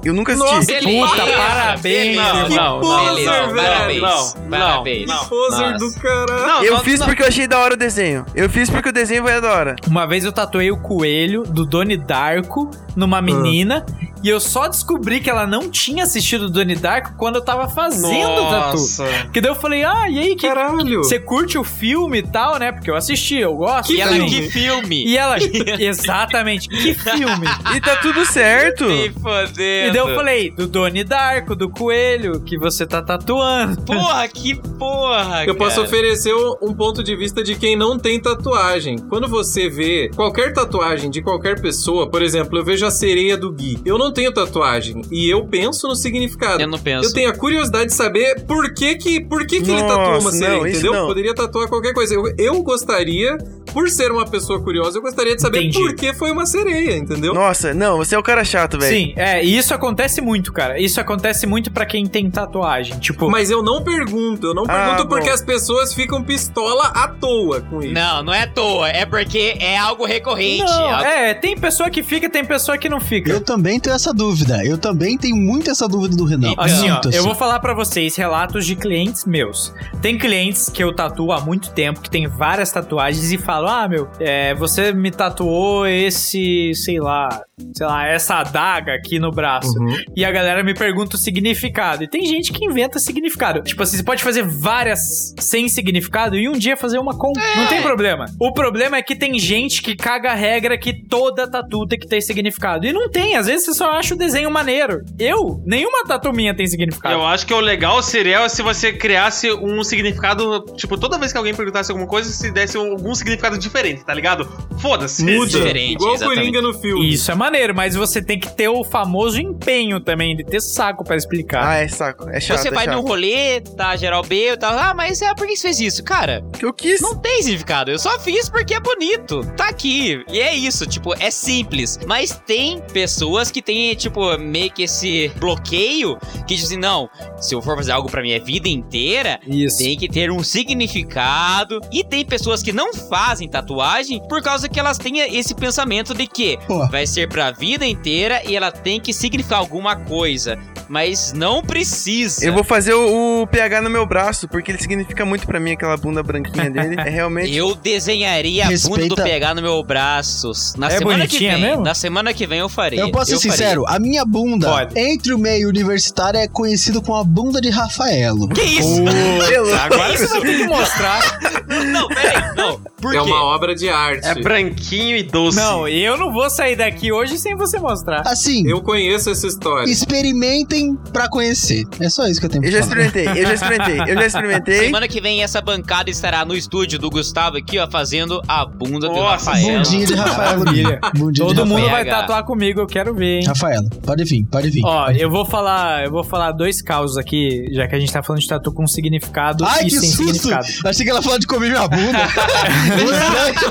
[0.04, 0.54] Eu nunca assisti.
[0.56, 2.46] Nossa, Beleza, Puta, parabéns, beleza.
[2.48, 3.56] Que Não, poser, beleza, velho.
[3.56, 4.02] parabéns.
[4.02, 5.08] Não, parabéns.
[5.08, 5.78] não, Poser Nossa.
[5.78, 6.48] do caralho.
[6.48, 7.08] Não, eu não, fiz não.
[7.08, 8.26] porque eu achei da hora o desenho.
[8.34, 9.76] Eu fiz porque o desenho foi da hora.
[9.88, 13.86] Uma vez eu tatuei o coelho do Doni Darko numa menina
[14.24, 17.68] e eu só descobri que ela não tinha assistido o Doni Darko quando eu tava
[17.68, 18.78] fazendo o tatu.
[18.78, 19.06] Nossa.
[19.32, 21.04] Que daí eu falei, ah, e aí, que Caralho.
[21.04, 22.72] você curte o filme e tal, né?
[22.72, 23.92] Porque eu assisti, eu gosto.
[23.92, 24.30] E ela, também.
[24.30, 25.06] que filme?
[25.06, 25.38] E ela,
[25.80, 27.48] exatamente, que filme?
[27.76, 28.86] E tá tudo certo.
[28.86, 29.88] Me fodendo.
[29.88, 33.82] E daí eu falei, do Doni Darko, do coelho, que você tá tatuando.
[33.82, 35.88] Porra, que porra, Eu posso cara.
[35.88, 38.98] oferecer um ponto de vista de quem não tem tatuagem.
[38.98, 43.52] Quando você vê qualquer tatuagem de qualquer pessoa, por exemplo, eu vejo a sereia do
[43.52, 43.80] Gui.
[43.86, 46.62] Eu não tenho tatuagem e eu penso no significado.
[46.62, 47.10] Eu não penso.
[47.10, 50.20] Eu tenho a curiosidade de saber por que que, por que, que ele Nossa, tatuou
[50.22, 50.94] uma sereia, não, entendeu?
[50.94, 51.08] não.
[51.08, 52.14] Poderia tatuar qualquer coisa.
[52.14, 53.38] Eu, eu gostaria,
[53.74, 55.80] por ser uma pessoa curiosa, eu gostaria de saber Entendi.
[55.80, 57.34] por que foi uma sereia, entendeu?
[57.34, 58.96] Nossa, não, você é o cara chato, velho.
[58.96, 60.80] Sim, é, e isso acontece muito, cara.
[60.80, 62.98] Isso acontece muito pra quem tem tatuagem.
[63.00, 65.34] Tipo, Mas eu não pergunto, eu não Ah, pergunto porque bom.
[65.34, 67.94] as pessoas ficam pistola à toa com isso.
[67.94, 68.90] Não, não é à toa.
[68.90, 70.64] É porque é algo recorrente.
[70.64, 73.32] não, algo- é, tem pessoa que fica, tem pessoa que não fica.
[73.32, 74.66] Eu também tenho essa dúvida.
[74.66, 76.52] Eu também tenho muito essa dúvida do Renan.
[76.52, 79.74] Então, Assim, ó, Muito, eu vou falar pra vocês relatos de clientes meus.
[80.02, 83.88] Tem clientes que eu tatuo há muito tempo, que tem várias tatuagens e falam: Ah,
[83.88, 87.28] meu, é, você me tatuou esse, sei lá,
[87.74, 89.78] sei lá, essa adaga aqui no braço.
[89.78, 89.96] Uhum.
[90.16, 92.04] E a galera me pergunta o significado.
[92.04, 93.62] E tem gente que inventa significado.
[93.62, 97.32] Tipo assim, você pode fazer várias sem significado e um dia fazer uma com.
[97.56, 98.26] Não tem problema.
[98.40, 102.08] O problema é que tem gente que caga a regra que toda tatu tem que
[102.08, 102.86] ter significado.
[102.86, 105.04] E não tem, às vezes você só acha o desenho maneiro.
[105.18, 107.16] Eu, nenhuma tatu minha tem significado.
[107.16, 110.62] Eu acho que o legal seria se você criasse um significado.
[110.76, 114.48] Tipo, toda vez que alguém perguntasse alguma coisa, se desse algum significado diferente, tá ligado?
[114.80, 115.24] Foda-se.
[115.24, 115.50] Muda.
[115.50, 116.20] diferente, Igual o.
[116.20, 117.12] Coringa no filme.
[117.14, 121.04] Isso é maneiro, mas você tem que ter o famoso empenho também, de ter saco
[121.04, 121.68] pra explicar.
[121.68, 122.30] Ah, é saco.
[122.30, 122.60] É chato.
[122.60, 122.96] Você é vai chato.
[122.96, 126.04] num rolê, tá geral B, tá, ah, mas é, por que você fez isso?
[126.04, 127.02] Cara, Que eu quis.
[127.02, 127.92] não tem significado.
[127.92, 129.42] Eu só fiz porque é bonito.
[129.58, 130.24] Tá aqui.
[130.32, 132.00] E é isso, tipo, é simples.
[132.08, 136.18] Mas tem pessoas que têm, tipo, meio que esse bloqueio
[136.48, 137.10] que dizem, não,
[137.40, 139.78] se eu for fazer algo pra minha vida inteira, Isso.
[139.78, 141.80] tem que ter um significado.
[141.92, 146.28] E tem pessoas que não fazem tatuagem por causa que elas têm esse pensamento de
[146.28, 146.88] que Pô.
[146.88, 150.58] vai ser pra vida inteira e ela tem que significar alguma coisa.
[150.88, 152.44] Mas não precisa.
[152.44, 155.74] Eu vou fazer o, o PH no meu braço, porque ele significa muito pra mim,
[155.74, 156.96] aquela bunda branquinha dele.
[157.00, 157.54] É realmente.
[157.56, 160.52] Eu desenharia a bunda Respeita- do PH no meu braço.
[160.78, 161.62] Na É semana que bonitinha vem.
[161.62, 161.84] mesmo?
[161.84, 163.00] Na semana que vem eu farei.
[163.00, 163.69] Eu posso ser faria.
[163.70, 165.00] Sincero, a minha bunda, Pode.
[165.00, 168.48] entre o meio universitário, é conhecido como a bunda de Rafaelo.
[168.50, 169.04] Que isso?
[169.48, 171.40] Pelo- Agora você vai ter que mostrar.
[171.92, 172.56] Não, peraí.
[172.56, 172.80] Não.
[173.00, 173.24] Por é quê?
[173.24, 174.28] uma obra de arte.
[174.28, 175.56] É branquinho e doce.
[175.58, 178.22] Não, eu não vou sair daqui hoje sem você mostrar.
[178.26, 179.90] Assim, Eu conheço essa história.
[179.90, 181.86] experimentem pra conhecer.
[182.00, 183.02] É só isso que eu tenho Eu pra já falar.
[183.06, 184.80] experimentei, eu já experimentei, eu já experimentei.
[184.86, 189.08] Semana que vem essa bancada estará no estúdio do Gustavo aqui, ó, fazendo a bunda
[189.08, 189.78] do Nossa, Rafael.
[189.78, 190.58] Bundinha de Rafael.
[190.60, 191.00] Bundinha
[191.32, 191.92] de Todo mundo Rafael.
[191.92, 193.44] vai tatuar comigo, eu quero ver, hein?
[193.62, 194.82] Rafaela, pode vir, pode vir.
[194.86, 198.22] Ó, eu vou falar, eu vou falar dois causos aqui, já que a gente tá
[198.24, 200.24] falando de tatu com significado Ai, e que sem susto!
[200.34, 200.68] significado.
[200.86, 202.20] Achei que ela falou de comer minha bunda.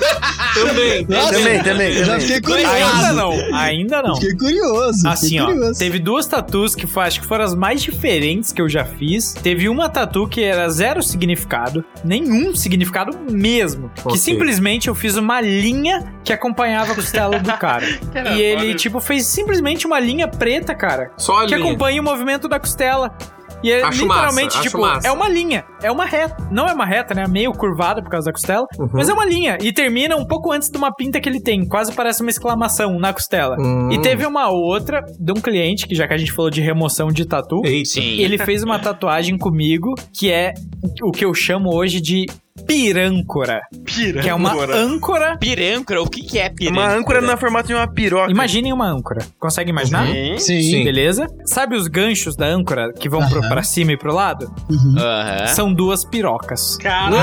[0.54, 1.06] Também.
[1.08, 2.72] Nossa, Também, também, eu Já fiquei curioso.
[2.74, 4.14] Ainda não, ainda não.
[4.16, 5.08] Fiquei curioso.
[5.08, 5.78] Assim, fiquei ó, curioso.
[5.78, 9.32] teve duas tatus que foi, acho que foram as mais diferentes que eu já fiz.
[9.34, 13.90] Teve uma tatu que era zero significado, nenhum significado mesmo.
[13.94, 14.18] Que Ok.
[14.18, 17.86] simplesmente eu fiz uma linha que acompanhava a costela do cara.
[18.36, 18.74] E ele, olha.
[18.74, 21.12] tipo, fez simplesmente uma linha preta, cara.
[21.16, 21.68] Só a que linha.
[21.68, 23.16] acompanha o movimento da costela.
[23.62, 25.08] E é Acho literalmente, massa, tipo, massa.
[25.08, 25.64] é uma linha.
[25.82, 26.36] É uma reta.
[26.50, 27.24] Não é uma reta, né?
[27.26, 28.64] Meio curvada por causa da costela.
[28.92, 29.58] Mas é uma linha.
[29.60, 31.66] E termina um pouco antes de uma pinta que ele tem.
[31.66, 33.56] Quase parece uma exclamação na costela.
[33.58, 33.90] Hum.
[33.90, 37.08] E teve uma outra de um cliente, que já que a gente falou de remoção
[37.08, 37.98] de tatu, Eita.
[37.98, 40.54] Ele fez uma tatuagem comigo que é
[41.02, 42.26] o que eu chamo hoje de
[42.66, 43.60] pirâncora.
[43.84, 44.22] Pira.
[44.22, 45.36] Que é uma âncora.
[45.38, 46.86] Pirâncora, o que que é pirâncora?
[46.86, 48.30] Uma âncora no formato de uma piroca.
[48.30, 49.24] Imaginem uma âncora.
[49.38, 50.06] Consegue imaginar?
[50.06, 50.38] Sim.
[50.38, 50.62] Sim.
[50.62, 50.84] Sim.
[50.84, 51.26] Beleza?
[51.44, 53.48] Sabe os ganchos da âncora que vão pro, Aham.
[53.48, 54.50] pra cima e pro lado?
[54.98, 55.46] Aham.
[55.48, 56.76] São duas pirocas.
[56.78, 57.16] Caralho.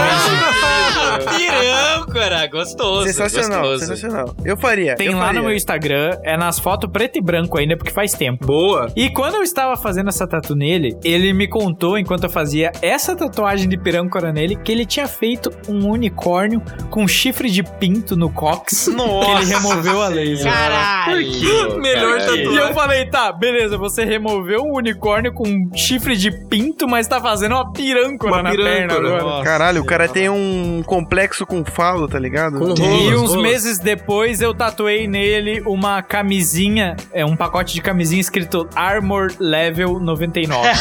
[1.38, 3.08] Pirâncora, gostoso.
[3.08, 3.86] Sensacional, gostoso.
[3.86, 4.36] sensacional.
[4.44, 4.96] Eu faria.
[4.96, 5.40] Tem eu lá faria.
[5.42, 8.46] no meu Instagram, é nas fotos preto e branco ainda, porque faz tempo.
[8.46, 8.88] Boa.
[8.96, 13.16] E quando eu estava fazendo essa tatu nele, ele me contou, enquanto eu fazia essa
[13.16, 15.25] tatuagem de pirâncora nele, que ele tinha feito
[15.68, 18.88] um unicórnio com chifre de pinto no cox.
[18.88, 20.52] Nossa que ele removeu a laser.
[20.52, 21.80] Caralho.
[21.82, 22.52] Melhor caralho.
[22.52, 27.20] E eu falei, tá, beleza, você removeu um unicórnio com chifre de pinto, mas tá
[27.22, 28.88] fazendo uma pirâncora Uma na pirâncora.
[29.02, 29.44] perna agora.
[29.44, 32.60] Caralho, o cara tem um complexo com falo, tá ligado?
[32.60, 33.42] Com E uns rolas.
[33.44, 40.00] meses depois eu tatuei nele uma camisinha, é um pacote de camisinha escrito Armor Level
[40.00, 40.68] 99.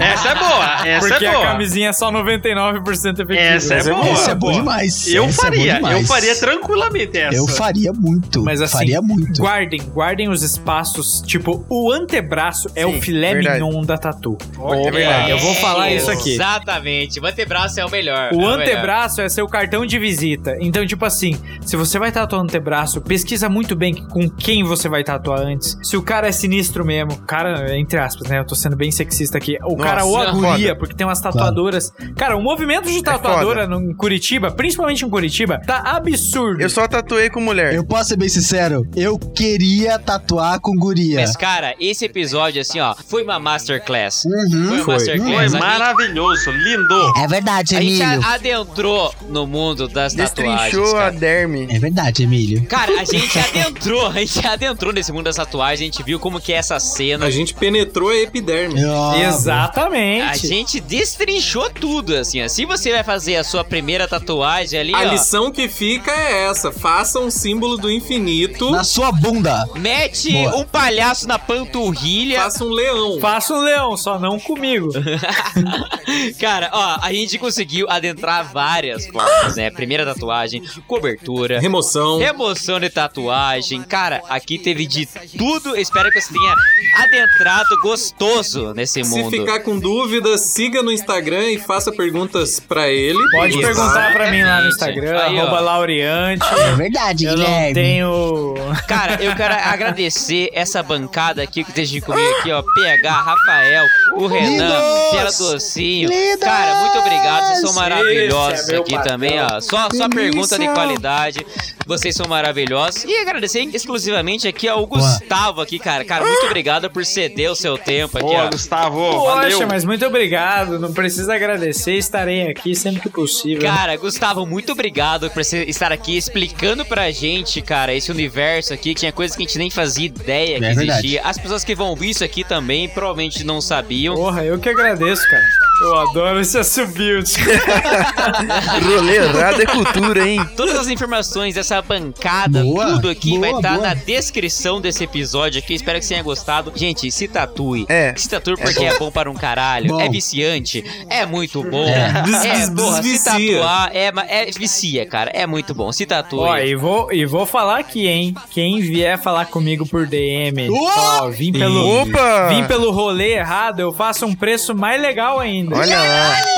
[0.00, 0.86] Essa é boa.
[0.88, 1.44] Essa porque é a boa.
[1.46, 3.34] camisinha é só 99% efetiva.
[3.40, 4.08] Essa é boa.
[4.10, 5.06] Esse é bom demais.
[5.12, 5.72] Eu Esse é faria.
[5.72, 6.08] eu demais.
[6.08, 7.36] faria tranquilamente essa.
[7.36, 8.42] Eu faria muito.
[8.42, 9.40] Mas assim, faria muito.
[9.40, 11.22] guardem, guardem os espaços.
[11.26, 13.62] Tipo, o antebraço é Sim, o filé verdade.
[13.62, 14.36] mignon da tatu.
[14.58, 15.30] Olha, É verdade.
[15.30, 16.34] Eu vou falar isso aqui.
[16.34, 17.20] Exatamente.
[17.20, 18.30] O antebraço é o melhor.
[18.32, 20.56] O é antebraço é seu cartão de visita.
[20.60, 24.88] Então, tipo assim, se você vai tatuar o antebraço, pesquisa muito bem com quem você
[24.88, 25.76] vai tatuar antes.
[25.82, 28.38] Se o cara é sinistro mesmo, cara, entre aspas, né?
[28.38, 29.56] Eu tô sendo bem sexista aqui.
[29.64, 30.78] O cara ou a Nossa, guria, foda.
[30.78, 31.92] porque tem umas tatuadoras.
[32.16, 36.60] Cara, o movimento de tatuadora no, em Curitiba, principalmente em Curitiba, tá absurdo.
[36.60, 37.74] Eu só tatuei com mulher.
[37.74, 38.86] Eu posso ser bem sincero?
[38.96, 41.20] Eu queria tatuar com guria.
[41.20, 44.24] Mas, cara, esse episódio, assim, ó, foi uma masterclass.
[44.24, 44.68] Uhum.
[44.68, 44.94] Foi uma Foi.
[44.94, 45.26] masterclass.
[45.34, 47.12] Foi A gente- maravilhoso, lindo.
[47.18, 48.20] É verdade, A gente Emílio.
[48.26, 50.64] a- adentrou no mundo das tatuagens.
[50.72, 51.10] Destrinchou a Cara.
[51.12, 51.66] derme.
[51.70, 52.64] É verdade, Emílio.
[52.66, 56.40] Cara, a gente adentrou, a gente adentrou nesse mundo das tatuagens, a gente viu como
[56.40, 57.26] que é essa cena.
[57.26, 58.80] A gente penetrou a epiderme.
[58.84, 60.22] Ah, Exatamente.
[60.22, 62.48] A gente destrinchou tudo, assim, ó.
[62.66, 66.46] Se você vai fazer a sua primeira tatuagem ali, A ó, lição que fica é
[66.46, 69.64] essa: faça um símbolo do infinito, Na sua bunda.
[69.76, 70.56] mete Boa.
[70.56, 72.40] um palhaço na panturrilha.
[72.42, 73.20] faça um leão.
[73.20, 74.88] Faça um leão, só não comigo.
[76.40, 79.70] Cara, ó, a gente conseguiu adentrar várias formas, né?
[79.70, 82.18] Primeira tatuagem, cobertura, Remoção.
[82.18, 83.82] Remoção de tatuagem.
[83.84, 85.06] Cara, aqui teve de
[85.38, 85.76] tudo.
[85.76, 86.54] Espero que você tenha
[86.98, 89.30] adentrado gostoso nesse Se mundo.
[89.30, 93.18] ficar com dúvidas, siga no Instagram e faça perguntas pra ele.
[93.30, 93.62] Pode Exatamente.
[93.66, 96.44] perguntar pra mim lá no Instagram, Aí, arroba Laureante.
[96.54, 97.74] É verdade, Eu não Guilherme.
[97.74, 98.54] tenho.
[98.88, 102.62] Cara, eu quero agradecer essa bancada aqui que esteja comigo aqui, ó.
[102.62, 103.84] PH, Rafael,
[104.16, 104.70] o Renan!
[105.10, 106.08] Pela Docinho.
[106.08, 106.40] Lindos!
[106.40, 107.46] Cara, muito obrigado.
[107.46, 109.12] Vocês são maravilhosos Esse é aqui patrão.
[109.12, 109.60] também, ó.
[109.60, 111.46] Só, só pergunta de qualidade.
[111.86, 113.04] Vocês são maravilhosos.
[113.04, 116.04] E agradecer exclusivamente aqui ao Gustavo aqui, cara.
[116.04, 118.50] Cara, muito obrigado por ceder o seu tempo aqui, Boa, ó.
[118.50, 119.24] Gustavo.
[119.24, 119.50] valeu.
[119.52, 120.78] Poxa, mas muito obrigado.
[120.78, 123.62] Não precisa agradecer, estarei aqui sempre que possível.
[123.62, 128.94] Cara, Gustavo, muito obrigado por você estar aqui explicando pra gente, cara, esse universo aqui.
[128.94, 130.90] Tinha coisas que a gente nem fazia ideia que É verdade.
[130.90, 131.22] existia.
[131.22, 134.14] As pessoas que vão ouvir isso aqui também provavelmente não sabiam.
[134.14, 135.65] Porra, eu que agradeço, cara.
[135.80, 137.22] Eu adoro esse assobio.
[138.82, 140.40] Rolê errado é cultura, hein?
[140.56, 143.88] Todas as informações dessa bancada, Boa, tudo aqui boa, vai estar boa.
[143.88, 145.74] na descrição desse episódio aqui.
[145.74, 146.72] Espero que você tenha gostado.
[146.74, 147.86] Gente, se tatue.
[147.88, 148.14] É.
[148.16, 149.88] Se tatue porque é bom para um caralho.
[149.88, 150.00] Bom.
[150.00, 150.84] É viciante.
[151.08, 151.84] É muito bom.
[151.84, 152.06] É.
[152.46, 155.30] É, porra, se tatuar é, é vicia, cara.
[155.34, 155.92] É muito bom.
[155.92, 156.40] Se tatue.
[156.40, 158.34] Ó, e vou, e vou falar aqui, hein?
[158.50, 162.48] Quem vier falar comigo por DM, ó, vim pelo, Opa!
[162.48, 165.65] vim pelo rolê errado, eu faço um preço mais legal ainda.
[165.72, 166.30] Olha lá.
[166.30, 166.56] Mas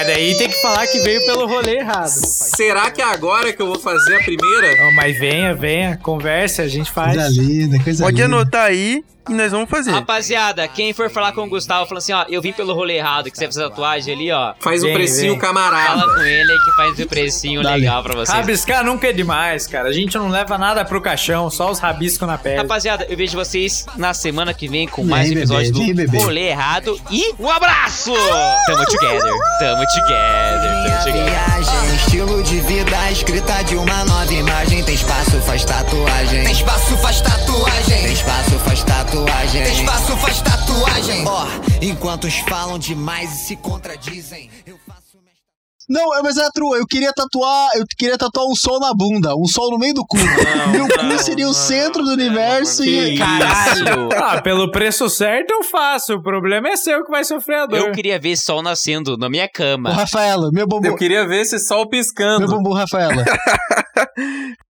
[0.00, 2.08] mas daí tem que falar que veio pelo rolê errado.
[2.08, 4.74] Será que é agora que eu vou fazer a primeira?
[4.76, 7.16] Não, mas venha, venha, converse, a gente faz.
[7.16, 8.36] Coisa linda, coisa Pode linda.
[8.36, 9.92] anotar aí e nós vamos fazer.
[9.92, 13.30] Rapaziada, quem for falar com o Gustavo, falando assim, ó, eu vim pelo rolê errado,
[13.30, 14.54] que você fazer tatuagem ali, ó.
[14.58, 15.40] Faz Vem, o precinho vem.
[15.40, 16.00] camarada.
[16.00, 17.80] Fala com ele que faz o precinho Dale.
[17.80, 18.36] legal pra vocês.
[18.36, 19.88] Rabiscar nunca é demais, cara.
[19.88, 22.56] A gente não leva nada pro caixão, só os rabiscos na pele.
[22.58, 26.18] Rapaziada, eu vejo vocês na semana que vem com mais bebê, episódio vem, do bebê.
[26.18, 28.12] Rolê Errado e um abraço!
[28.66, 31.24] Tamo together, tamo together, tamo together.
[31.24, 34.82] viagem, estilo de vida escrita de uma nova imagem.
[34.84, 36.42] Tem espaço, faz tatuagem.
[36.44, 38.02] Tem espaço, faz tatuagem.
[38.02, 39.19] Tem espaço, faz tatuagem.
[39.52, 41.24] Tem espaço, faz tatuagem.
[41.26, 41.46] Ó,
[41.82, 45.00] enquanto uns falam demais e se contradizem, eu faço.
[45.88, 49.44] Não, mas é true, eu queria tatuar, eu queria tatuar um sol na bunda, um
[49.44, 50.16] sol no meio do cu.
[50.70, 53.18] Meu cu seria o centro do universo e.
[53.18, 54.08] Caralho!
[54.14, 56.14] Ah, pelo preço certo eu faço.
[56.14, 57.78] O problema é seu que vai sofrer a dor.
[57.78, 59.90] Eu queria ver sol nascendo na minha Ô, cama.
[59.92, 60.86] Rafaela, meu bumbum.
[60.86, 62.46] Eu queria ver esse sol Meu piscando.
[62.46, 63.24] bumbum, Rafaela.